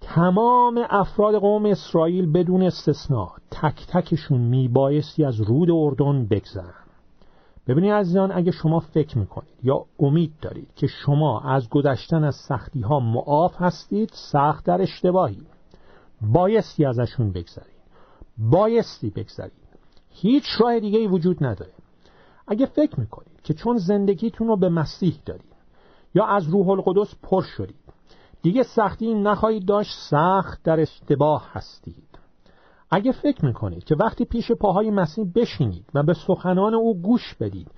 تمام 0.00 0.86
افراد 0.90 1.34
قوم 1.34 1.66
اسرائیل 1.66 2.32
بدون 2.32 2.62
استثنا 2.62 3.32
تک 3.50 3.86
تکشون 3.88 4.40
میبایستی 4.40 5.24
از 5.24 5.40
رود 5.40 5.70
اردن 5.70 6.26
بگذرن. 6.26 6.81
ببینید 7.66 7.92
عزیزان 7.92 8.32
اگه 8.32 8.50
شما 8.50 8.80
فکر 8.80 9.18
می‌کنید 9.18 9.54
یا 9.62 9.84
امید 9.98 10.32
دارید 10.42 10.74
که 10.74 10.86
شما 10.86 11.40
از 11.40 11.68
گذشتن 11.68 12.24
از 12.24 12.34
سختی 12.34 12.80
ها 12.80 13.00
معاف 13.00 13.54
هستید 13.58 14.10
سخت 14.32 14.64
در 14.64 14.82
اشتباهی. 14.82 15.42
بایستی 16.20 16.84
ازشون 16.84 17.32
بگذرید. 17.32 17.82
بایستی 18.38 19.10
بگذرید. 19.10 19.52
هیچ 20.10 20.44
راه 20.58 20.80
دیگه 20.80 20.98
ای 20.98 21.06
وجود 21.06 21.44
نداره. 21.44 21.72
اگه 22.48 22.66
فکر 22.66 23.00
می‌کنید 23.00 23.40
که 23.42 23.54
چون 23.54 23.76
زندگیتون 23.76 24.46
رو 24.46 24.56
به 24.56 24.68
مسیح 24.68 25.14
دارید 25.26 25.52
یا 26.14 26.26
از 26.26 26.48
روح 26.48 26.68
القدس 26.68 27.14
پر 27.22 27.42
شدید 27.42 27.76
دیگه 28.42 28.62
سختی 28.62 29.14
نخواهید 29.14 29.66
داشت 29.66 29.90
سخت 30.10 30.62
در 30.62 30.80
اشتباه 30.80 31.50
هستید. 31.52 32.11
اگه 32.94 33.12
فکر 33.12 33.44
می‌کنید 33.44 33.84
که 33.84 33.94
وقتی 33.94 34.24
پیش 34.24 34.52
پاهای 34.52 34.90
مسیح 34.90 35.24
بشینید 35.34 35.86
و 35.94 36.02
به 36.02 36.14
سخنان 36.14 36.74
او 36.74 37.00
گوش 37.00 37.34
بدید 37.40 37.70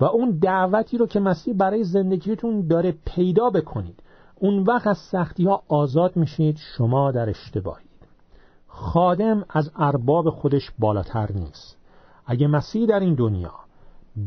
و 0.00 0.04
اون 0.04 0.38
دعوتی 0.42 0.98
رو 0.98 1.06
که 1.06 1.20
مسیح 1.20 1.54
برای 1.54 1.84
زندگیتون 1.84 2.66
داره 2.66 2.94
پیدا 3.04 3.50
بکنید 3.50 4.02
اون 4.34 4.62
وقت 4.62 4.86
از 4.86 4.98
سختی 4.98 5.44
ها 5.44 5.62
آزاد 5.68 6.16
میشید 6.16 6.56
شما 6.76 7.10
در 7.10 7.30
اشتباهید. 7.30 7.90
خادم 8.66 9.44
از 9.48 9.70
ارباب 9.76 10.30
خودش 10.30 10.70
بالاتر 10.78 11.32
نیست. 11.32 11.76
اگه 12.26 12.46
مسیح 12.46 12.86
در 12.86 13.00
این 13.00 13.14
دنیا 13.14 13.54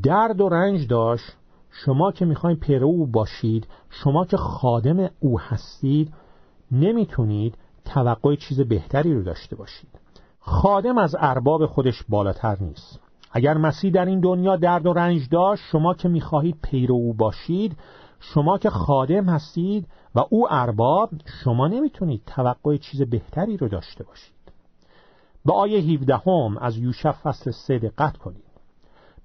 درد 0.04 0.42
و 0.42 0.50
رنج 0.50 0.88
داشت 0.88 1.32
شما 1.72 2.12
که 2.12 2.26
می‌خواین 2.26 2.58
پیرو 2.58 2.88
او 2.88 3.08
باشید 3.08 3.68
شما 3.90 4.26
که 4.26 4.38
خادم 4.38 5.10
او 5.20 5.40
هستید 5.40 6.14
نمی‌تونید 6.72 7.58
توقع 7.86 8.36
چیز 8.36 8.62
بهتری 8.62 9.14
رو 9.14 9.24
داشته 9.24 9.56
باشید. 9.56 10.03
خادم 10.46 10.98
از 10.98 11.16
ارباب 11.20 11.66
خودش 11.66 12.04
بالاتر 12.10 12.58
نیست. 12.62 13.00
اگر 13.32 13.58
مسیح 13.58 13.92
در 13.92 14.06
این 14.06 14.20
دنیا 14.20 14.56
درد 14.56 14.86
و 14.86 14.94
رنج 14.94 15.30
داشت 15.30 15.64
شما 15.72 15.94
که 15.94 16.10
می‌خواهید 16.10 16.58
پیرو 16.64 16.96
او 16.96 17.14
باشید 17.14 17.78
شما 18.20 18.58
که 18.58 18.70
خادم 18.70 19.26
هستید 19.26 19.88
و 20.16 20.22
او 20.30 20.48
ارباب 20.54 21.10
شما 21.44 21.68
نمی‌تونید 21.68 22.22
توقع 22.26 22.78
چیز 22.78 23.02
بهتری 23.02 23.58
رو 23.58 23.68
داشته 23.68 24.04
باشید. 24.04 24.34
به 25.46 25.54
آیه 25.54 25.80
17 25.80 26.18
هم 26.18 26.58
از 26.58 26.78
یوشف 26.78 27.16
فصل 27.22 27.52
3 27.52 27.80
دقت 27.80 28.18
کنید. 28.18 28.44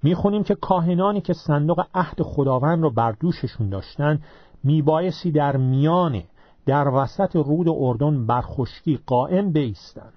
می‌خونیم 0.03 0.43
که 0.43 0.55
کاهنانی 0.55 1.21
که 1.21 1.33
صندوق 1.33 1.85
عهد 1.93 2.21
خداوند 2.21 2.83
رو 2.83 2.91
بر 2.91 3.11
دوششون 3.11 3.69
داشتن 3.69 4.21
میبایستی 4.63 5.31
در 5.31 5.57
میانه 5.57 6.25
در 6.65 6.87
وسط 6.87 7.35
رود 7.35 7.67
اردن 7.69 8.25
بر 8.25 8.41
خشکی 8.41 8.99
قائم 9.07 9.51
بیستن. 9.51 10.11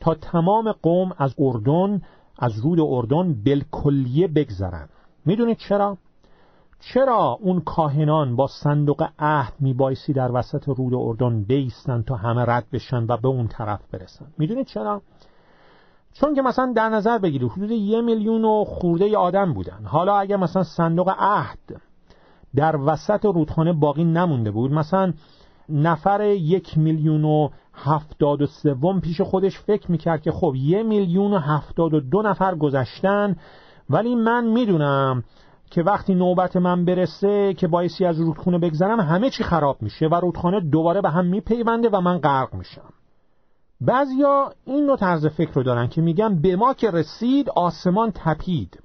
تا 0.00 0.14
تمام 0.14 0.72
قوم 0.72 1.12
از 1.18 1.34
اردن 1.38 2.02
از 2.38 2.58
رود 2.58 2.80
اردن 2.80 3.34
بالکلیه 3.44 4.28
بگذرن 4.28 4.88
می‌دونید 5.26 5.56
چرا؟ 5.56 5.96
چرا 6.80 7.38
اون 7.40 7.60
کاهنان 7.60 8.36
با 8.36 8.46
صندوق 8.46 9.08
عهد 9.18 9.52
میبایستی 9.60 10.12
در 10.12 10.32
وسط 10.32 10.68
رود 10.68 10.94
اردن 10.94 11.42
بیستن 11.42 12.02
تا 12.02 12.16
همه 12.16 12.44
رد 12.44 12.66
بشن 12.72 13.06
و 13.08 13.16
به 13.16 13.28
اون 13.28 13.48
طرف 13.48 13.80
برسن 13.92 14.26
می‌دونید 14.38 14.66
چرا؟ 14.66 15.02
چون 16.12 16.34
که 16.34 16.42
مثلا 16.42 16.72
در 16.76 16.88
نظر 16.88 17.18
بگیرید 17.18 17.50
حدود 17.50 17.70
یه 17.70 18.00
میلیون 18.00 18.44
و 18.44 18.64
خورده 18.64 19.16
آدم 19.16 19.52
بودن 19.52 19.84
حالا 19.84 20.18
اگر 20.18 20.36
مثلا 20.36 20.62
صندوق 20.62 21.14
عهد 21.18 21.58
در 22.54 22.76
وسط 22.76 23.24
رودخانه 23.24 23.72
باقی 23.72 24.04
نمونده 24.04 24.50
بود 24.50 24.72
مثلا 24.72 25.12
نفر 25.68 26.20
یک 26.24 26.78
میلیون 26.78 27.24
و 27.24 27.48
هفتاد 27.74 28.42
و 28.42 28.46
سوم 28.46 29.00
پیش 29.00 29.20
خودش 29.20 29.58
فکر 29.58 29.90
می‌کرد 29.90 30.22
که 30.22 30.32
خب 30.32 30.54
یه 30.56 30.82
میلیون 30.82 31.32
و 31.32 31.38
هفتاد 31.38 31.94
و 31.94 32.00
دو 32.00 32.22
نفر 32.22 32.54
گذشتن. 32.54 33.36
ولی 33.90 34.14
من 34.14 34.46
می‌دونم 34.46 35.24
که 35.70 35.82
وقتی 35.82 36.14
نوبت 36.14 36.56
من 36.56 36.84
برسه 36.84 37.54
که 37.54 37.68
بایستی 37.68 38.04
از 38.04 38.20
رودخانه 38.20 38.58
بگذرم 38.58 39.00
همه 39.00 39.30
چی 39.30 39.44
خراب 39.44 39.82
میشه 39.82 40.06
و 40.06 40.14
رودخانه 40.14 40.60
دوباره 40.60 41.00
به 41.00 41.10
هم 41.10 41.26
میپیونده 41.26 41.88
و 41.88 42.00
من 42.00 42.18
غرق 42.18 42.54
میشم. 42.54 42.92
بعضیا 43.80 44.52
این 44.64 44.86
نوع 44.86 44.96
طرز 44.96 45.26
فکر 45.26 45.52
رو 45.52 45.62
دارن 45.62 45.88
که 45.88 46.00
میگن 46.00 46.40
به 46.40 46.56
ما 46.56 46.74
که 46.74 46.90
رسید 46.90 47.50
آسمان 47.50 48.12
تپید. 48.14 48.83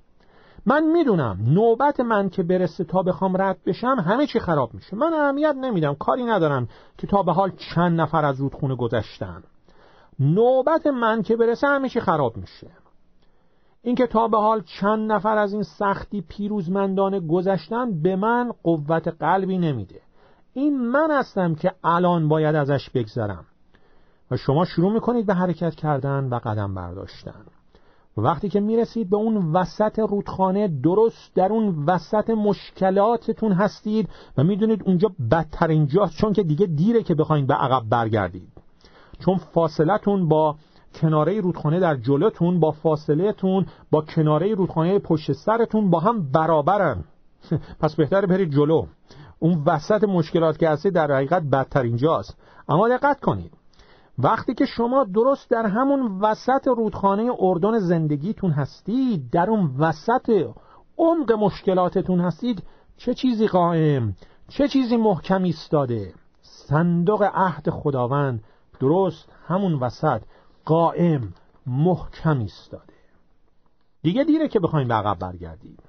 من 0.69 0.83
می‌دونم 0.83 1.37
نوبت 1.41 1.99
من 1.99 2.29
که 2.29 2.43
برسه 2.43 2.83
تا 2.83 3.01
بخوام 3.03 3.41
رد 3.41 3.57
بشم 3.65 4.03
همه 4.07 4.27
چی 4.27 4.39
خراب 4.39 4.73
میشه. 4.73 4.95
من 4.95 5.13
اهمیت 5.13 5.55
نمیدم. 5.55 5.93
کاری 5.93 6.23
ندارم 6.23 6.67
که 6.97 7.07
تا 7.07 7.23
به 7.23 7.33
حال 7.33 7.51
چند 7.51 8.01
نفر 8.01 8.25
از 8.25 8.39
رودخونه 8.39 8.75
گذشتن. 8.75 9.43
نوبت 10.19 10.87
من 10.87 11.21
که 11.21 11.35
برسه 11.35 11.67
همه 11.67 11.89
چی 11.89 11.99
خراب 11.99 12.37
میشه. 12.37 12.67
اینکه 13.81 14.07
تا 14.07 14.27
به 14.27 14.37
حال 14.37 14.61
چند 14.61 15.11
نفر 15.11 15.37
از 15.37 15.53
این 15.53 15.63
سختی 15.63 16.21
پیروزمندانه 16.21 17.19
گذشتن 17.19 18.01
به 18.01 18.15
من 18.15 18.51
قوت 18.63 19.07
قلبی 19.07 19.57
نمیده. 19.57 20.01
این 20.53 20.87
من 20.87 21.11
هستم 21.11 21.55
که 21.55 21.71
الان 21.83 22.27
باید 22.27 22.55
ازش 22.55 22.89
بگذرم. 22.89 23.45
و 24.31 24.37
شما 24.37 24.65
شروع 24.65 24.93
می‌کنید 24.93 25.25
به 25.25 25.33
حرکت 25.33 25.75
کردن 25.75 26.29
و 26.29 26.39
قدم 26.39 26.73
برداشتن. 26.73 27.45
وقتی 28.23 28.49
که 28.49 28.59
می‌رسید 28.59 29.09
به 29.09 29.17
اون 29.17 29.51
وسط 29.51 29.99
رودخانه 29.99 30.67
درست 30.67 31.35
در 31.35 31.49
اون 31.51 31.85
وسط 31.85 32.29
مشکلاتتون 32.29 33.51
هستید 33.51 34.09
و 34.37 34.43
می‌دونید 34.43 34.83
اونجا 34.85 35.11
بدتر 35.31 35.67
اینجاست 35.67 36.17
چون 36.17 36.33
که 36.33 36.43
دیگه 36.43 36.65
دیره 36.65 37.03
که 37.03 37.15
بخواید 37.15 37.47
به 37.47 37.53
عقب 37.53 37.89
برگردید. 37.89 38.49
چون 39.19 39.37
فاصلتون 39.37 40.27
با 40.27 40.55
کناره 41.01 41.41
رودخانه 41.41 41.79
در 41.79 41.95
جلوتون 41.95 42.59
با 42.59 42.71
فاصلهتون 42.71 43.65
با 43.91 44.01
کناره 44.01 44.55
رودخانه 44.55 44.99
پشت 44.99 45.31
سرتون 45.31 45.89
با 45.89 45.99
هم 45.99 46.31
برابرن. 46.31 47.03
پس 47.81 47.95
بهتره 47.95 48.27
برید 48.27 48.51
جلو. 48.51 48.85
اون 49.39 49.63
وسط 49.65 50.03
مشکلات 50.03 50.57
که 50.57 50.69
هستید 50.69 50.93
در 50.93 51.11
حقیقت 51.11 51.43
بدتر 51.43 51.81
اینجاست 51.81 52.37
اما 52.69 52.89
دقت 52.89 53.19
کنید. 53.19 53.58
وقتی 54.23 54.53
که 54.53 54.65
شما 54.65 55.03
درست 55.03 55.49
در 55.49 55.65
همون 55.65 56.19
وسط 56.21 56.67
رودخانه 56.67 57.31
اردن 57.39 57.79
زندگیتون 57.79 58.51
هستید 58.51 59.29
در 59.31 59.49
اون 59.49 59.75
وسط 59.79 60.47
عمق 60.97 61.31
مشکلاتتون 61.31 62.19
هستید 62.19 62.63
چه 62.97 63.13
چیزی 63.13 63.47
قائم؟ 63.47 64.15
چه 64.47 64.67
چیزی 64.67 64.97
محکم 64.97 65.43
ایستاده؟ 65.43 66.13
صندوق 66.41 67.29
عهد 67.33 67.69
خداوند 67.69 68.43
درست 68.79 69.29
همون 69.47 69.73
وسط 69.73 70.21
قائم 70.65 71.33
محکم 71.67 72.39
ایستاده. 72.39 72.93
دیگه 74.01 74.23
دیره 74.23 74.47
که 74.47 74.59
بخوایم 74.59 74.87
به 74.87 74.93
عقب 74.93 75.19
برگردید 75.19 75.83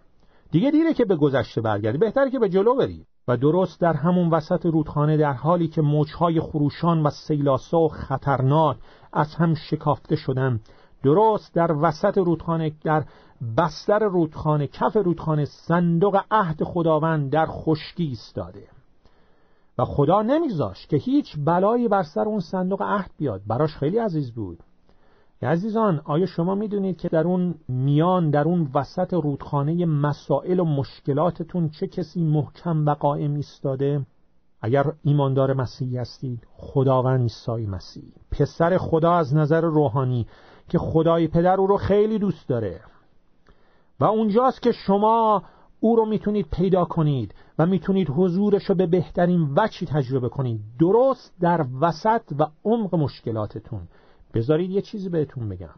دیگه 0.51 0.71
دیره 0.71 0.95
که 0.95 1.05
به 1.05 1.17
گذشته 1.17 1.61
برگردید 1.61 2.01
بهتره 2.01 2.31
که 2.31 2.39
به 2.39 2.49
جلو 2.49 2.75
برید 2.75 3.07
و 3.29 3.37
درست 3.37 3.81
در 3.81 3.93
همون 3.93 4.31
وسط 4.31 4.67
رودخانه 4.67 5.17
در 5.17 5.33
حالی 5.33 5.69
که 5.69 5.83
موجهای 5.83 6.41
خروشان 6.41 7.03
و 7.03 7.11
سیلاسا 7.11 7.79
و 7.79 7.89
خطرناک 7.89 8.77
از 9.13 9.35
هم 9.35 9.55
شکافته 9.55 10.17
شدن 10.17 10.61
درست 11.03 11.55
در 11.55 11.73
وسط 11.73 12.19
رودخانه 12.19 12.73
در 12.85 13.05
بستر 13.57 13.99
رودخانه 13.99 14.67
کف 14.67 14.97
رودخانه 14.97 15.45
صندوق 15.45 16.21
عهد 16.31 16.65
خداوند 16.65 17.31
در 17.31 17.47
خشکی 17.47 18.05
ایستاده. 18.05 18.69
و 19.79 19.85
خدا 19.85 20.23
نمیذاشت 20.23 20.89
که 20.89 20.97
هیچ 20.97 21.37
بلایی 21.45 21.89
بر 21.89 22.03
سر 22.03 22.25
اون 22.25 22.41
صندوق 22.41 22.83
عهد 22.83 23.11
بیاد. 23.19 23.41
براش 23.47 23.77
خیلی 23.77 23.99
عزیز 23.99 24.33
بود. 24.33 24.59
عزیزان 25.47 26.01
آیا 26.05 26.27
شما 26.27 26.55
می‌دونید 26.55 26.97
که 26.97 27.09
در 27.09 27.27
اون 27.27 27.55
میان 27.69 28.31
در 28.31 28.45
اون 28.45 28.71
وسط 28.75 29.15
رودخانه 29.15 29.87
مسائل 29.87 30.61
و 30.61 30.65
مشکلاتتون 30.65 31.69
چه 31.69 31.87
کسی 31.87 32.23
محکم 32.23 32.87
و 32.87 32.95
قائم 32.95 33.35
ایستاده؟ 33.35 34.07
اگر 34.63 34.93
ایماندار 35.03 35.55
مسیحی 35.55 35.97
هستید 35.97 36.47
خداوند 36.57 37.21
عیسی 37.21 37.67
مسیح 37.67 38.13
پسر 38.31 38.79
خدا 38.79 39.13
از 39.13 39.35
نظر 39.35 39.61
روحانی 39.61 40.27
که 40.69 40.79
خدای 40.79 41.29
پدر 41.29 41.61
او 41.61 41.67
رو 41.67 41.77
خیلی 41.77 42.19
دوست 42.19 42.49
داره 42.49 42.81
و 44.01 44.05
اونجاست 44.05 44.63
که 44.63 44.73
شما 44.73 45.43
او 45.81 45.97
رو 45.97 46.07
می‌تونید 46.07 46.47
پیدا 46.53 46.85
کنید 46.85 47.35
و 47.59 47.67
می‌تونید 47.67 48.11
حضورش 48.11 48.65
رو 48.65 48.75
به 48.75 48.87
بهترین 48.87 49.55
وجهی 49.57 49.87
تجربه 49.87 50.29
کنید. 50.29 50.61
درست 50.81 51.35
در 51.41 51.67
وسط 51.81 52.23
و 52.39 52.47
عمق 52.65 52.95
مشکلاتتون. 52.95 53.81
بذارید 54.35 54.71
یه 54.71 54.81
چیزی 54.81 55.09
بهتون 55.09 55.49
بگم. 55.49 55.75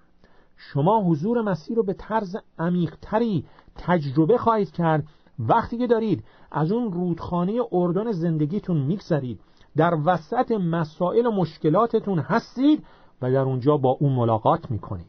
شما 0.56 1.02
حضور 1.02 1.42
مسیح 1.42 1.76
رو 1.76 1.82
به 1.82 1.92
طرز 1.92 2.37
عمیقتری 2.59 3.44
تجربه 3.76 4.38
خواهید 4.38 4.71
کرد. 4.71 5.04
وقتی 5.38 5.78
که 5.78 5.87
دارید 5.87 6.25
از 6.52 6.73
اون 6.73 6.92
رودخانه 6.92 7.61
اردن 7.73 8.12
زندگیتون 8.12 8.76
میگذرید 8.76 9.40
در 9.76 9.94
وسط 10.04 10.52
مسائل 10.52 11.26
و 11.26 11.30
مشکلاتتون 11.30 12.18
هستید 12.18 12.85
و 13.23 13.32
در 13.32 13.40
اونجا 13.40 13.76
با 13.76 13.97
اون 14.00 14.12
ملاقات 14.12 14.71
می‌کنید. 14.71 15.06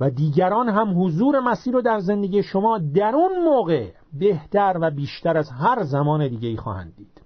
و 0.00 0.10
دیگران 0.10 0.68
هم 0.68 1.04
حضور 1.04 1.40
مسیح 1.40 1.72
رو 1.72 1.82
در 1.82 1.98
زندگی 1.98 2.42
شما 2.42 2.78
در 2.78 3.14
اون 3.14 3.44
موقع 3.44 3.90
بهتر 4.18 4.78
و 4.80 4.90
بیشتر 4.90 5.36
از 5.36 5.50
هر 5.50 5.82
زمان 5.82 6.28
دیگه 6.28 6.48
ای 6.48 6.56
خواهند 6.56 6.96
دید. 6.96 7.22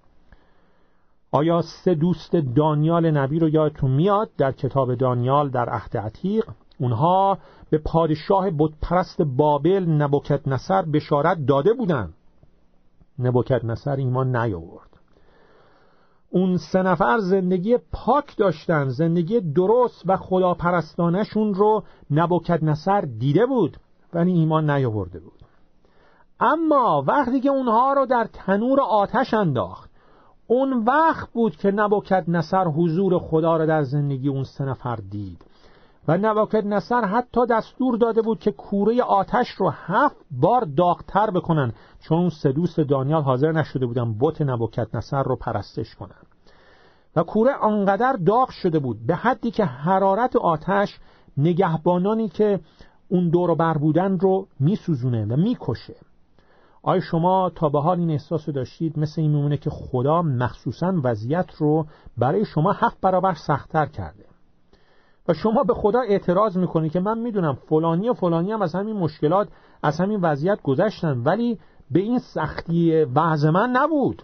آیا 1.35 1.63
سه 1.63 1.95
دوست 1.95 2.37
دانیال 2.37 3.11
نبی 3.11 3.39
رو 3.39 3.49
یادتون 3.49 3.91
میاد؟ 3.91 4.31
در 4.39 4.53
کتاب 4.53 4.95
دانیال 4.95 5.51
در 5.51 5.69
عهد 5.69 5.97
عتیق 5.97 6.45
اونها 6.81 7.39
به 7.71 7.79
پادشاه 7.79 8.51
بتپرست 8.51 9.23
بابل 9.23 9.85
نبوکت 9.89 10.49
نصر 10.49 10.83
بشارت 10.83 11.47
داده 11.47 11.73
بودند 11.73 12.15
نبوکت 13.19 13.65
نصر 13.65 13.97
ایمان 13.97 14.37
نیاورد. 14.37 14.89
اون 16.31 16.57
سه 16.57 16.83
نفر 16.83 17.19
زندگی 17.19 17.79
پاک 17.93 18.37
داشتن 18.37 18.89
زندگی 18.89 19.41
درست 19.41 20.03
و 20.07 20.17
خداپرستانشون 20.17 21.55
رو 21.55 21.83
نبوکت 22.11 22.63
نصر 22.63 23.01
دیده 23.01 23.47
بود 23.47 23.77
ولی 24.13 24.33
ایمان 24.33 24.71
نیاورده 24.71 25.21
بود. 25.21 25.41
اما 26.41 27.05
وقتی 27.07 27.41
که 27.41 27.49
اونها 27.49 27.93
رو 27.93 28.07
در 28.07 28.29
تنور 28.33 28.81
آتش 28.81 29.35
انداخت 29.35 29.92
اون 30.53 30.85
وقت 30.85 31.33
بود 31.33 31.57
که 31.57 31.71
نبوکت 31.71 32.25
نصر 32.29 32.65
حضور 32.65 33.19
خدا 33.19 33.57
رو 33.57 33.67
در 33.67 33.83
زندگی 33.83 34.29
اون 34.29 34.45
سه 34.45 34.65
نفر 34.65 34.97
دید. 34.97 35.45
و 36.09 36.19
نبوکت 36.19 36.65
نصر 36.65 37.05
حتی 37.05 37.41
دستور 37.51 37.97
داده 37.97 38.23
بود 38.23 38.39
که 38.39 38.53
کوره 38.53 39.03
آتش 39.03 39.49
رو 39.49 39.71
هفت 39.71 40.17
بار 40.31 40.65
داغتر 40.77 41.31
بکنن 41.31 41.73
چون 42.01 42.31
دوست 42.55 42.81
دانیال 42.81 43.23
حاضر 43.23 43.53
نشده 43.53 43.87
بودن 43.87 44.19
بت 44.21 44.43
نبوکت 44.43 44.95
نصر 44.95 45.23
رو 45.23 45.37
پرستش 45.37 45.95
کنن. 45.95 46.23
و 47.17 47.23
کوره 47.23 47.55
آنقدر 47.55 48.13
داغ 48.27 48.51
شده 48.51 48.79
بود 48.79 49.07
به 49.07 49.15
حدی 49.15 49.51
که 49.51 49.65
حرارت 49.65 50.37
آتش 50.37 50.99
نگهبانانی 51.37 52.29
که 52.29 52.61
اون 53.09 53.29
دور 53.29 53.55
بر 53.55 53.79
بودن 53.79 54.19
رو 54.19 54.47
میسوزونه 54.61 55.25
و 55.25 55.37
می‌کشه. 55.37 55.97
آیا 56.83 57.01
شما 57.01 57.51
تا 57.55 57.69
به 57.69 57.81
حال 57.81 57.99
این 57.99 58.11
احساس 58.11 58.49
داشتید 58.49 58.99
مثل 58.99 59.21
این 59.21 59.31
میمونه 59.31 59.57
که 59.57 59.71
خدا 59.71 60.23
مخصوصا 60.23 60.95
وضعیت 61.05 61.51
رو 61.59 61.87
برای 62.19 62.45
شما 62.45 62.73
هفت 62.73 63.01
برابر 63.01 63.35
سختتر 63.35 63.87
کرده؟ 63.87 64.25
و 65.29 65.35
شما 65.35 65.63
به 65.63 65.75
خدا 65.75 66.01
اعتراض 66.01 66.57
می‌کنید 66.57 66.93
که 66.93 67.01
من 67.01 67.19
می‌دونم 67.19 67.55
فلانی 67.55 68.09
و 68.09 68.13
فلانی 68.13 68.53
هم 68.53 68.63
از 68.63 68.75
همین 68.75 68.97
مشکلات 68.97 69.49
از 69.83 70.01
همین 70.01 70.21
وضعیت 70.21 70.63
گذشتن 70.63 71.19
ولی 71.19 71.59
به 71.91 72.01
این 72.01 72.19
سختی 72.19 73.05
وضع 73.05 73.51
من 73.51 73.71
نبود. 73.71 74.23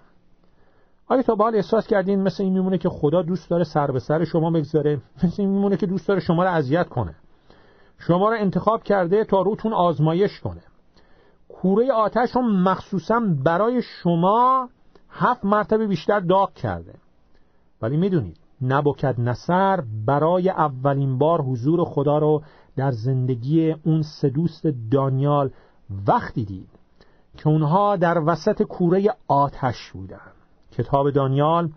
آیا 1.08 1.22
تا 1.22 1.34
به 1.34 1.44
حال 1.44 1.54
احساس 1.54 1.86
کردین 1.86 2.22
مثل 2.22 2.42
این 2.42 2.52
میمونه 2.52 2.78
که 2.78 2.88
خدا 2.88 3.22
دوست 3.22 3.50
داره 3.50 3.64
سر 3.64 3.90
به 3.90 3.98
سر 3.98 4.24
شما 4.24 4.50
بگذاره 4.50 5.00
مثل 5.24 5.42
این 5.42 5.50
میمونه 5.50 5.76
که 5.76 5.86
دوست 5.86 6.08
داره 6.08 6.20
شما 6.20 6.42
رو 6.44 6.50
اذیت 6.50 6.88
کنه؟ 6.88 7.14
شما 7.98 8.28
رو 8.28 8.36
انتخاب 8.40 8.82
کرده 8.82 9.24
تا 9.24 9.42
روتون 9.42 9.72
آزمایش 9.72 10.40
کنه. 10.40 10.60
کوره 11.62 11.92
آتش 11.92 12.30
رو 12.30 12.42
مخصوصا 12.42 13.20
برای 13.44 13.82
شما 13.82 14.68
هفت 15.10 15.44
مرتبه 15.44 15.86
بیشتر 15.86 16.20
داغ 16.20 16.52
کرده. 16.52 16.94
ولی 17.82 17.96
می‌دونید 17.96 18.36
نبوکد 18.62 19.20
نصر 19.20 19.82
برای 20.06 20.50
اولین 20.50 21.18
بار 21.18 21.42
حضور 21.42 21.84
خدا 21.84 22.18
رو 22.18 22.42
در 22.76 22.90
زندگی 22.90 23.72
اون 23.72 24.02
سه 24.02 24.30
دوست 24.30 24.66
دانیال 24.90 25.50
وقتی 26.06 26.44
دید 26.44 26.68
که 27.36 27.48
اونها 27.48 27.96
در 27.96 28.18
وسط 28.26 28.62
کوره 28.62 29.14
آتش 29.28 29.90
بودن. 29.92 30.32
کتاب 30.72 31.10
دانیال 31.10 31.70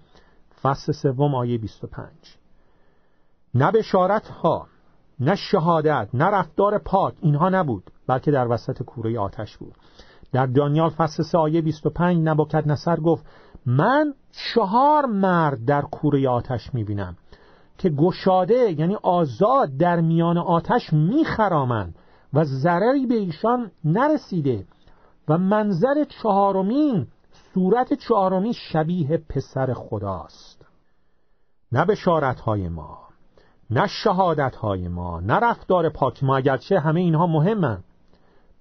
فصل 0.61 0.91
سوم 0.91 1.35
آیه 1.35 1.57
25 1.57 2.09
نه 3.55 3.71
بشارت 3.71 4.27
ها 4.27 4.67
نه 5.21 5.35
شهادت 5.35 6.09
نه 6.13 6.25
رفتار 6.25 6.77
پاک 6.77 7.13
اینها 7.21 7.49
نبود 7.49 7.91
بلکه 8.07 8.31
در 8.31 8.47
وسط 8.47 8.83
کوره 8.83 9.19
آتش 9.19 9.57
بود. 9.57 9.73
در 10.31 10.45
دانیال 10.45 10.89
فصل 10.89 11.23
3 11.23 11.37
آیه 11.37 11.61
25 11.61 12.17
نبوکد 12.27 12.67
نصر 12.67 12.95
گفت 12.95 13.25
من 13.65 14.13
چهار 14.31 15.05
مرد 15.05 15.65
در 15.65 15.81
کوره 15.81 16.29
آتش 16.29 16.73
می‌بینم 16.73 17.15
که 17.77 17.89
گشاده 17.89 18.75
یعنی 18.79 18.95
آزاد 19.03 19.77
در 19.77 20.01
میان 20.01 20.37
آتش 20.37 20.93
میخرامند 20.93 21.95
و 22.33 22.43
ضرری 22.43 23.05
به 23.05 23.15
ایشان 23.15 23.71
نرسیده 23.83 24.65
و 25.27 25.37
منظر 25.37 26.03
چهارمین 26.03 27.07
صورت 27.53 27.93
چهارمی 27.93 28.53
شبیه 28.53 29.17
پسر 29.29 29.73
خداست. 29.73 30.65
نه 31.71 31.85
بشارت 31.85 32.39
های 32.39 32.69
ما. 32.69 33.10
نه 33.71 33.87
شهادت 33.87 34.55
های 34.55 34.87
ما 34.87 35.19
نه 35.19 35.33
رفتار 35.33 35.89
پاک 35.89 36.23
ما 36.23 36.37
اگرچه 36.37 36.79
همه 36.79 37.01
اینها 37.01 37.27
مهمن 37.27 37.83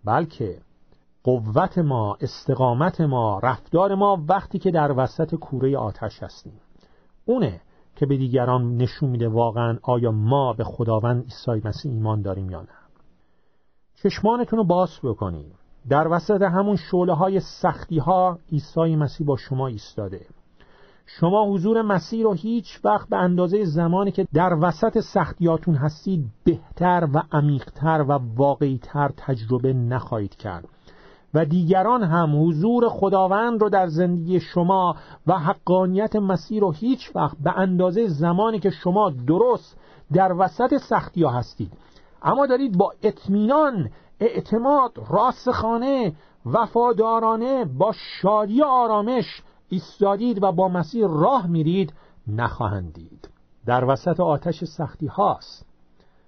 بلکه 0.04 0.58
قوت 1.24 1.78
ما 1.78 2.16
استقامت 2.20 3.00
ما 3.00 3.38
رفتار 3.42 3.94
ما 3.94 4.24
وقتی 4.28 4.58
که 4.58 4.70
در 4.70 4.92
وسط 4.96 5.34
کوره 5.34 5.78
آتش 5.78 6.22
هستیم. 6.22 6.60
اونه 7.24 7.60
که 7.96 8.06
به 8.06 8.16
دیگران 8.16 8.76
نشون 8.76 9.10
میده 9.10 9.28
واقعا 9.28 9.78
آیا 9.82 10.12
ما 10.12 10.52
به 10.52 10.64
خداوند 10.64 11.22
عیسی 11.22 11.68
مسیح 11.68 11.92
ایمان 11.92 12.22
داریم 12.22 12.50
یا 12.50 12.60
نه. 12.60 12.68
چشمانتون 14.02 14.58
رو 14.58 14.64
باز 14.64 14.90
بکنید. 15.02 15.54
در 15.88 16.08
وسط 16.08 16.42
همون 16.42 16.76
شعله 16.76 17.12
های 17.12 17.40
سختی 17.40 17.98
ها 17.98 18.38
عیسی 18.52 18.96
مسیح 18.96 19.26
با 19.26 19.36
شما 19.36 19.66
ایستاده. 19.66 20.26
شما 21.18 21.46
حضور 21.46 21.82
مسیح 21.82 22.24
رو 22.24 22.32
هیچ 22.32 22.80
وقت 22.84 23.08
به 23.08 23.16
اندازه 23.16 23.64
زمانی 23.64 24.12
که 24.12 24.26
در 24.34 24.54
وسط 24.60 25.00
سختیاتون 25.00 25.74
هستید 25.74 26.24
بهتر 26.44 27.08
و 27.14 27.22
عمیقتر 27.32 28.04
و 28.08 28.18
واقعیتر 28.36 29.10
تجربه 29.16 29.72
نخواهید 29.72 30.34
کرد. 30.34 30.68
و 31.34 31.44
دیگران 31.44 32.02
هم 32.02 32.48
حضور 32.48 32.88
خداوند 32.88 33.62
رو 33.62 33.68
در 33.68 33.86
زندگی 33.86 34.40
شما 34.40 34.96
و 35.26 35.38
حقانیت 35.38 36.16
مسیح 36.16 36.60
رو 36.60 36.72
هیچ 36.72 37.16
وقت 37.16 37.36
به 37.44 37.58
اندازه 37.58 38.08
زمانی 38.08 38.58
که 38.58 38.70
شما 38.70 39.10
درست 39.26 39.76
در 40.12 40.32
وسط 40.32 40.76
سختی 40.76 41.24
هستید. 41.24 41.72
اما 42.22 42.46
دارید 42.46 42.78
با 42.78 42.92
اطمینان 43.02 43.90
اعتماد 44.20 44.92
راسخانه 45.10 46.12
وفادارانه 46.46 47.64
با 47.64 47.92
شادی 47.92 48.62
آرامش 48.62 49.42
ایستادید 49.70 50.42
و 50.42 50.52
با 50.52 50.68
مسیح 50.68 51.06
راه 51.06 51.46
میرید 51.46 51.92
نخواهند 52.26 52.92
دید. 52.92 53.28
در 53.66 53.84
وسط 53.84 54.20
آتش 54.20 54.64
سختی 54.64 55.06
هاست 55.06 55.66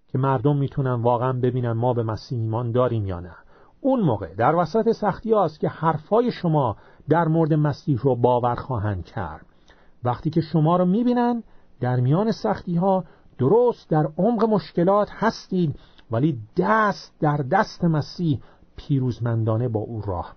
که 0.09 0.19
مردم 0.19 0.57
می‌تونن 0.57 1.03
واقعا 1.03 1.33
ببینن 1.33 1.73
ما 1.73 1.95
به 1.95 2.03
مسیح 2.03 2.39
ایمان 2.39 2.73
داریم 2.73 3.07
یا 3.07 3.21
نه. 3.21 3.35
اون 3.81 4.01
موقع 4.01 4.35
در 4.35 4.55
وسط 4.55 4.93
سختی 4.93 5.33
هاست 5.33 5.61
که 5.61 5.69
حرفای 5.69 6.31
شما 6.31 6.77
در 7.09 7.29
مورد 7.29 7.55
مسیح 7.55 7.99
رو 8.03 8.17
باور 8.17 8.55
خواهند 8.55 9.05
کرد. 9.05 9.47
وقتی 10.05 10.31
که 10.31 10.41
شما 10.41 10.77
رو 10.77 10.85
می‌بینن 10.85 11.43
در 11.81 12.01
میان 12.01 12.33
سختی 12.33 12.77
ها 12.77 13.05
درست 13.39 13.91
در 13.91 14.09
عمق 14.19 14.45
مشکلات 14.45 15.09
هستید 15.13 15.79
ولی 16.11 16.39
دست 16.57 17.15
در 17.21 17.37
دست 17.37 17.85
مسیح 17.85 18.41
پیروزمندانه 18.77 19.69
با 19.69 19.81
او 19.81 20.03
راه 20.07 20.35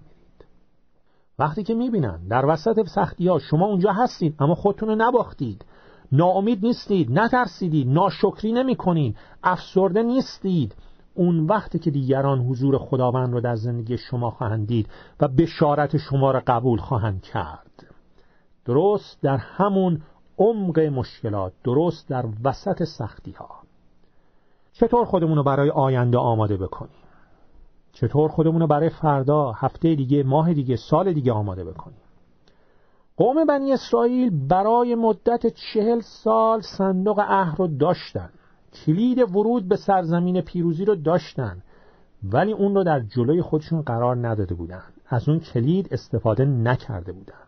وقتی 1.39 1.63
که 1.63 1.74
می‌بینن 1.74 2.28
در 2.30 2.45
وسط 2.45 2.88
سختی 2.88 3.28
ها 3.28 3.39
شما 3.39 3.65
اونجا 3.65 3.91
هستید 3.91 4.36
اما 4.39 4.56
خودتون 4.56 4.89
رو 4.89 4.95
نباختید. 4.95 5.65
ناامید 6.12 6.65
نیستید 6.65 7.19
نترسیدید 7.19 7.88
ناشکری 7.88 8.52
نمی 8.52 8.76
کنید 8.76 9.17
افسرده 9.43 10.04
نیستید. 10.04 10.76
اون 11.13 11.45
وقتی 11.45 11.80
که 11.80 11.91
دیگران 11.91 12.39
حضور 12.39 12.78
خداوند 12.78 13.34
رو 13.34 13.41
در 13.41 13.56
زندگی 13.56 13.98
شما 13.98 14.30
خواهند 14.30 14.67
دید 14.67 14.89
و 15.19 15.28
بشارت 15.28 15.98
شما 15.98 16.32
را 16.32 16.41
قبول 16.48 16.80
خواهند 16.80 17.21
کرد. 17.21 17.86
درست 18.65 19.21
در 19.21 19.38
همون 19.38 20.02
عمق 20.38 20.80
مشکلات 20.80 21.54
درست 21.63 22.10
در 22.10 22.26
وسط 22.43 22.84
سختی 22.84 23.32
ها 23.32 23.50
چطور 24.74 25.06
خودمون 25.06 25.38
رو 25.38 25.43
برای 25.43 25.69
آینده 25.69 26.17
آماده 26.17 26.58
بکنیم؟ 26.58 27.05
چطور 27.95 28.29
خودمون 28.29 28.62
رو 28.62 28.67
برای 28.67 28.89
فردا 28.89 29.51
هفته 29.51 29.95
دیگه 29.95 30.23
ماه 30.23 30.53
دیگه 30.53 30.75
سال 30.75 31.13
دیگه 31.13 31.31
آماده 31.31 31.63
بکنیم؟ 31.63 31.97
قوم 33.17 33.45
بنی 33.45 33.73
اسرائیل 33.73 34.47
برای 34.47 34.95
مدت 34.95 35.47
چهل 35.47 35.99
سال 35.99 36.62
صندوق 36.62 37.19
عهد 37.19 37.60
رو 37.60 37.67
داشتن. 37.67 38.29
کلید 38.86 39.19
ورود 39.19 39.67
به 39.67 39.75
سرزمین 39.75 40.41
پیروزی 40.41 40.86
رو 40.86 40.95
داشتن. 40.95 41.58
ولی 42.23 42.51
اون 42.51 42.75
رو 42.75 42.84
در 42.84 42.99
جلوی 42.99 43.41
خودشون 43.41 43.81
قرار 43.81 44.27
نداده 44.27 44.55
بودن. 44.55 44.84
از 45.08 45.29
اون 45.29 45.39
کلید 45.39 45.88
استفاده 45.91 46.45
نکرده 46.45 47.12
بودن. 47.12 47.45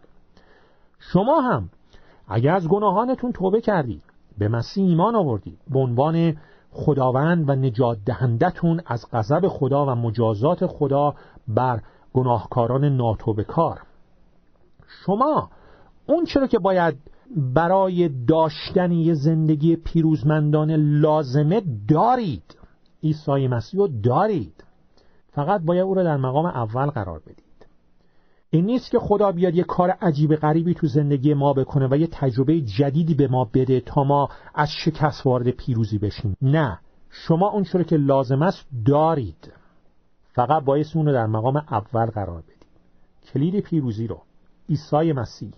شما 0.99 1.41
هم 1.41 1.69
اگر 2.27 2.55
از 2.55 2.67
گناهانتون 2.67 3.31
توبه 3.31 3.62
کردید 3.62 4.01
به 4.38 4.47
مسیح 4.47 4.88
ایمان 4.88 5.15
آوردید 5.15 5.60
به 5.69 5.79
عنوان 5.79 6.38
خداوند 6.71 7.49
و 7.49 7.56
نجات 7.56 7.97
دهندتون 8.06 8.82
از 8.86 9.06
غضب 9.12 9.47
خدا 9.47 9.86
و 9.86 9.89
مجازات 9.89 10.65
خدا 10.65 11.15
بر 11.47 11.82
گناهکاران 12.13 12.86
ناتوبه 12.86 13.43
کار. 13.43 13.80
شما 15.06 15.49
اون 16.06 16.25
چرا 16.25 16.47
که 16.47 16.60
باید 16.60 16.97
برای 17.36 18.10
داشتن 18.27 18.91
یه 18.91 19.13
زندگی 19.13 19.75
پیروزمندانه 19.75 20.77
لازمه 20.77 21.62
دارید. 21.88 22.58
عیسی 23.03 23.47
مسیح 23.47 23.80
رو 23.80 23.88
دارید. 23.88 24.63
فقط 25.32 25.62
باید 25.62 25.84
او 25.84 25.93
را 25.93 26.03
در 26.03 26.17
مقام 26.17 26.45
اول 26.45 26.86
قرار 26.86 27.19
بدید. 27.19 27.46
این 28.49 28.65
نیست 28.65 28.91
که 28.91 28.99
خدا 28.99 29.31
بیاد 29.31 29.55
یه 29.55 29.63
کار 29.63 29.89
عجیب 29.89 30.36
غریبی 30.36 30.73
تو 30.73 30.88
زندگی 30.88 31.33
ما 31.33 31.53
بکنه 31.53 31.88
و 31.91 31.95
یه 31.95 32.07
تجربه 32.12 32.62
جدیدی 32.62 33.13
به 33.13 33.27
ما 33.27 33.49
بده 33.53 33.79
تا 33.79 34.03
ما 34.03 34.29
از 34.55 34.69
شکست 34.86 35.25
وارد 35.25 35.49
پیروزی 35.49 35.97
بشیم. 35.97 36.38
نه. 36.41 36.79
شما 37.10 37.49
اون 37.49 37.63
چرا 37.63 37.83
که 37.83 37.97
لازم 37.97 38.41
است 38.41 38.65
دارید. 38.86 39.53
فقط 40.33 40.63
باعث 40.63 40.95
اون 40.95 41.05
رو 41.05 41.13
در 41.13 41.25
مقام 41.25 41.57
اول 41.57 42.05
قرار 42.05 42.41
بدید. 42.41 42.65
کلید 43.33 43.60
پیروزی 43.60 44.07
رو. 44.07 44.21
عیسی 44.69 45.13
مسیح. 45.13 45.51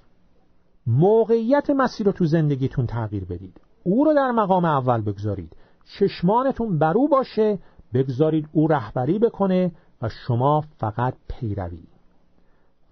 موقعیت 0.87 1.69
مسیح 1.69 2.05
رو 2.05 2.11
تو 2.11 2.25
زندگیتون 2.25 2.85
تغییر 2.85 3.25
بدید. 3.25 3.61
او 3.83 4.03
رو 4.03 4.13
در 4.13 4.31
مقام 4.31 4.65
اول 4.65 5.01
بگذارید. 5.01 5.55
چشمانتون 5.99 6.79
بر 6.79 6.93
او 6.93 7.09
باشه 7.09 7.59
بگذارید 7.93 8.49
او 8.51 8.67
رهبری 8.67 9.19
بکنه 9.19 9.71
و 10.01 10.09
شما 10.09 10.63
فقط 10.77 11.13
پیروی. 11.27 11.83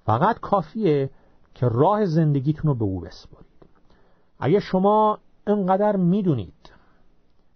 فقط 0.07 0.39
کافیه 0.39 1.09
که 1.55 1.67
راه 1.67 2.05
زندگیتون 2.05 2.71
رو 2.71 2.75
به 2.75 2.85
او 2.85 2.99
بسپارید 2.99 3.47
اگه 4.39 4.59
شما 4.59 5.19
انقدر 5.47 5.95
می‌دونید 5.95 6.71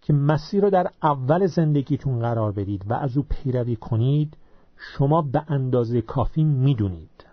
که 0.01 0.13
مسیر 0.13 0.63
رو 0.63 0.69
در 0.69 0.87
اول 1.03 1.45
زندگیتون 1.45 2.19
قرار 2.19 2.51
بدید 2.51 2.83
و 2.89 2.93
از 2.93 3.17
او 3.17 3.25
پیروی 3.29 3.75
کنید 3.75 4.37
شما 4.77 5.21
به 5.21 5.43
اندازه 5.47 6.01
کافی 6.01 6.43
می‌دونید 6.43 7.25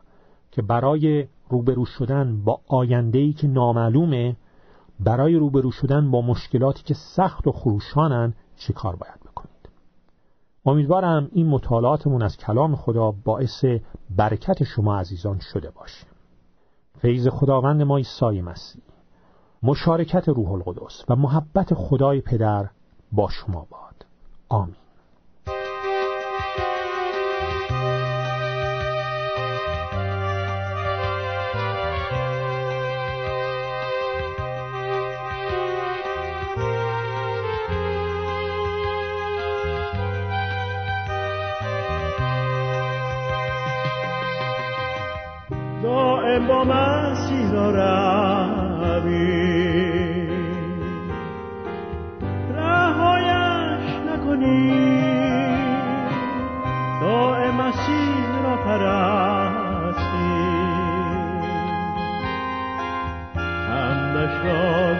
که 0.51 0.63
برای 0.63 1.27
روبرو 1.49 1.85
شدن 1.85 2.45
با 2.45 2.61
آینده‌ای 2.69 3.33
که 3.33 3.49
نامعلومه 3.49 4.37
برای 5.01 5.35
روبرو 5.35 5.71
شدن 5.71 6.11
با 6.11 6.23
مشکلاتی 6.23 6.83
که 6.83 6.95
سخت 6.95 7.47
و 7.47 7.53
خروشانن 7.53 8.35
چه 8.57 8.73
کار 8.73 8.97
باید 8.97 9.28
امیدوارم 10.69 11.29
این 11.33 11.47
مطالعاتمون 11.47 12.23
از 12.23 12.37
کلام 12.37 12.77
خدا 12.77 13.11
باعث 13.11 13.65
برکت 14.17 14.65
شما 14.65 14.99
عزیزان 14.99 15.39
شده 15.39 15.71
باشه. 15.71 16.07
فیض 16.99 17.29
خداوند 17.29 17.83
ما 17.83 17.97
عیسی 17.97 18.41
مسیح. 18.41 18.83
مشارکت 19.63 20.29
روح 20.29 20.53
القدس 20.53 21.05
و 21.09 21.17
محبت 21.17 21.75
خدای 21.75 22.21
پدر 22.21 22.71
با 23.13 23.29
شما 23.29 23.67
باد. 23.71 24.07
آمین. 24.49 24.88
با 46.46 46.64
مسیح 46.64 47.53
روی. 47.53 49.38
رهایش 52.55 53.85
نکنی. 54.07 54.98
دائم 57.01 57.55
مسیح 57.55 58.42
را 58.44 58.57
پرستی 58.57 59.98
همدش 63.68 64.44
را 64.44 64.94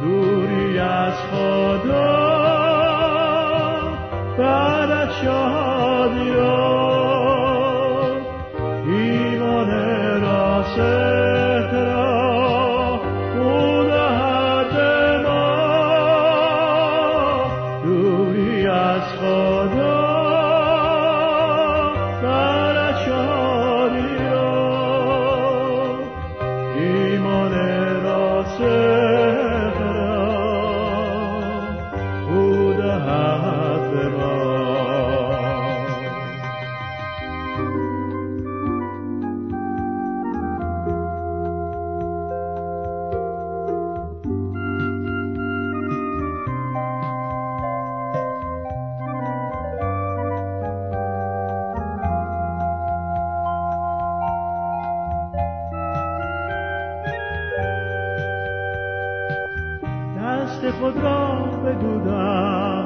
دوری 0.00 0.78
از 0.78 1.14
خدا 1.14 1.53
خود 60.80 60.96
را 60.96 61.34
بدودم 61.64 62.83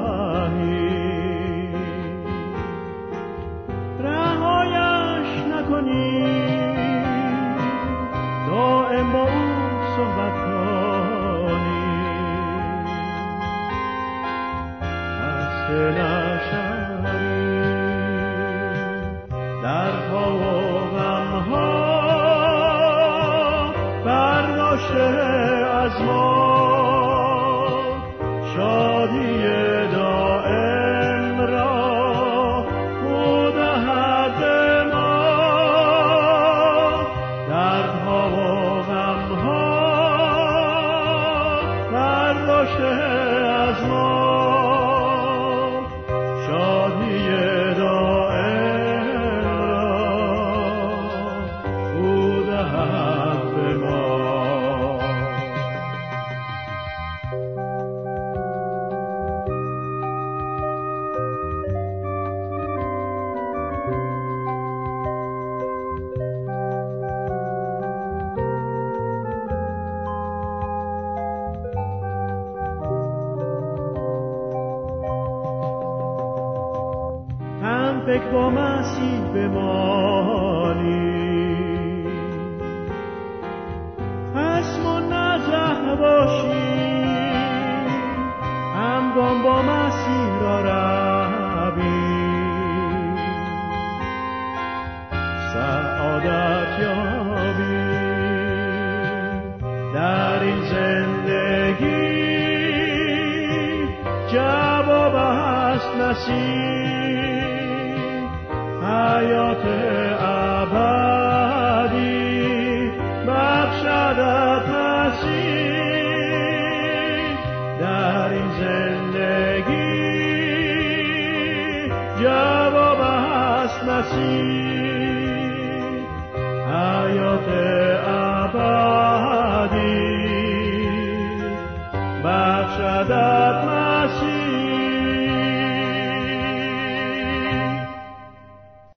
فکر 42.79 43.08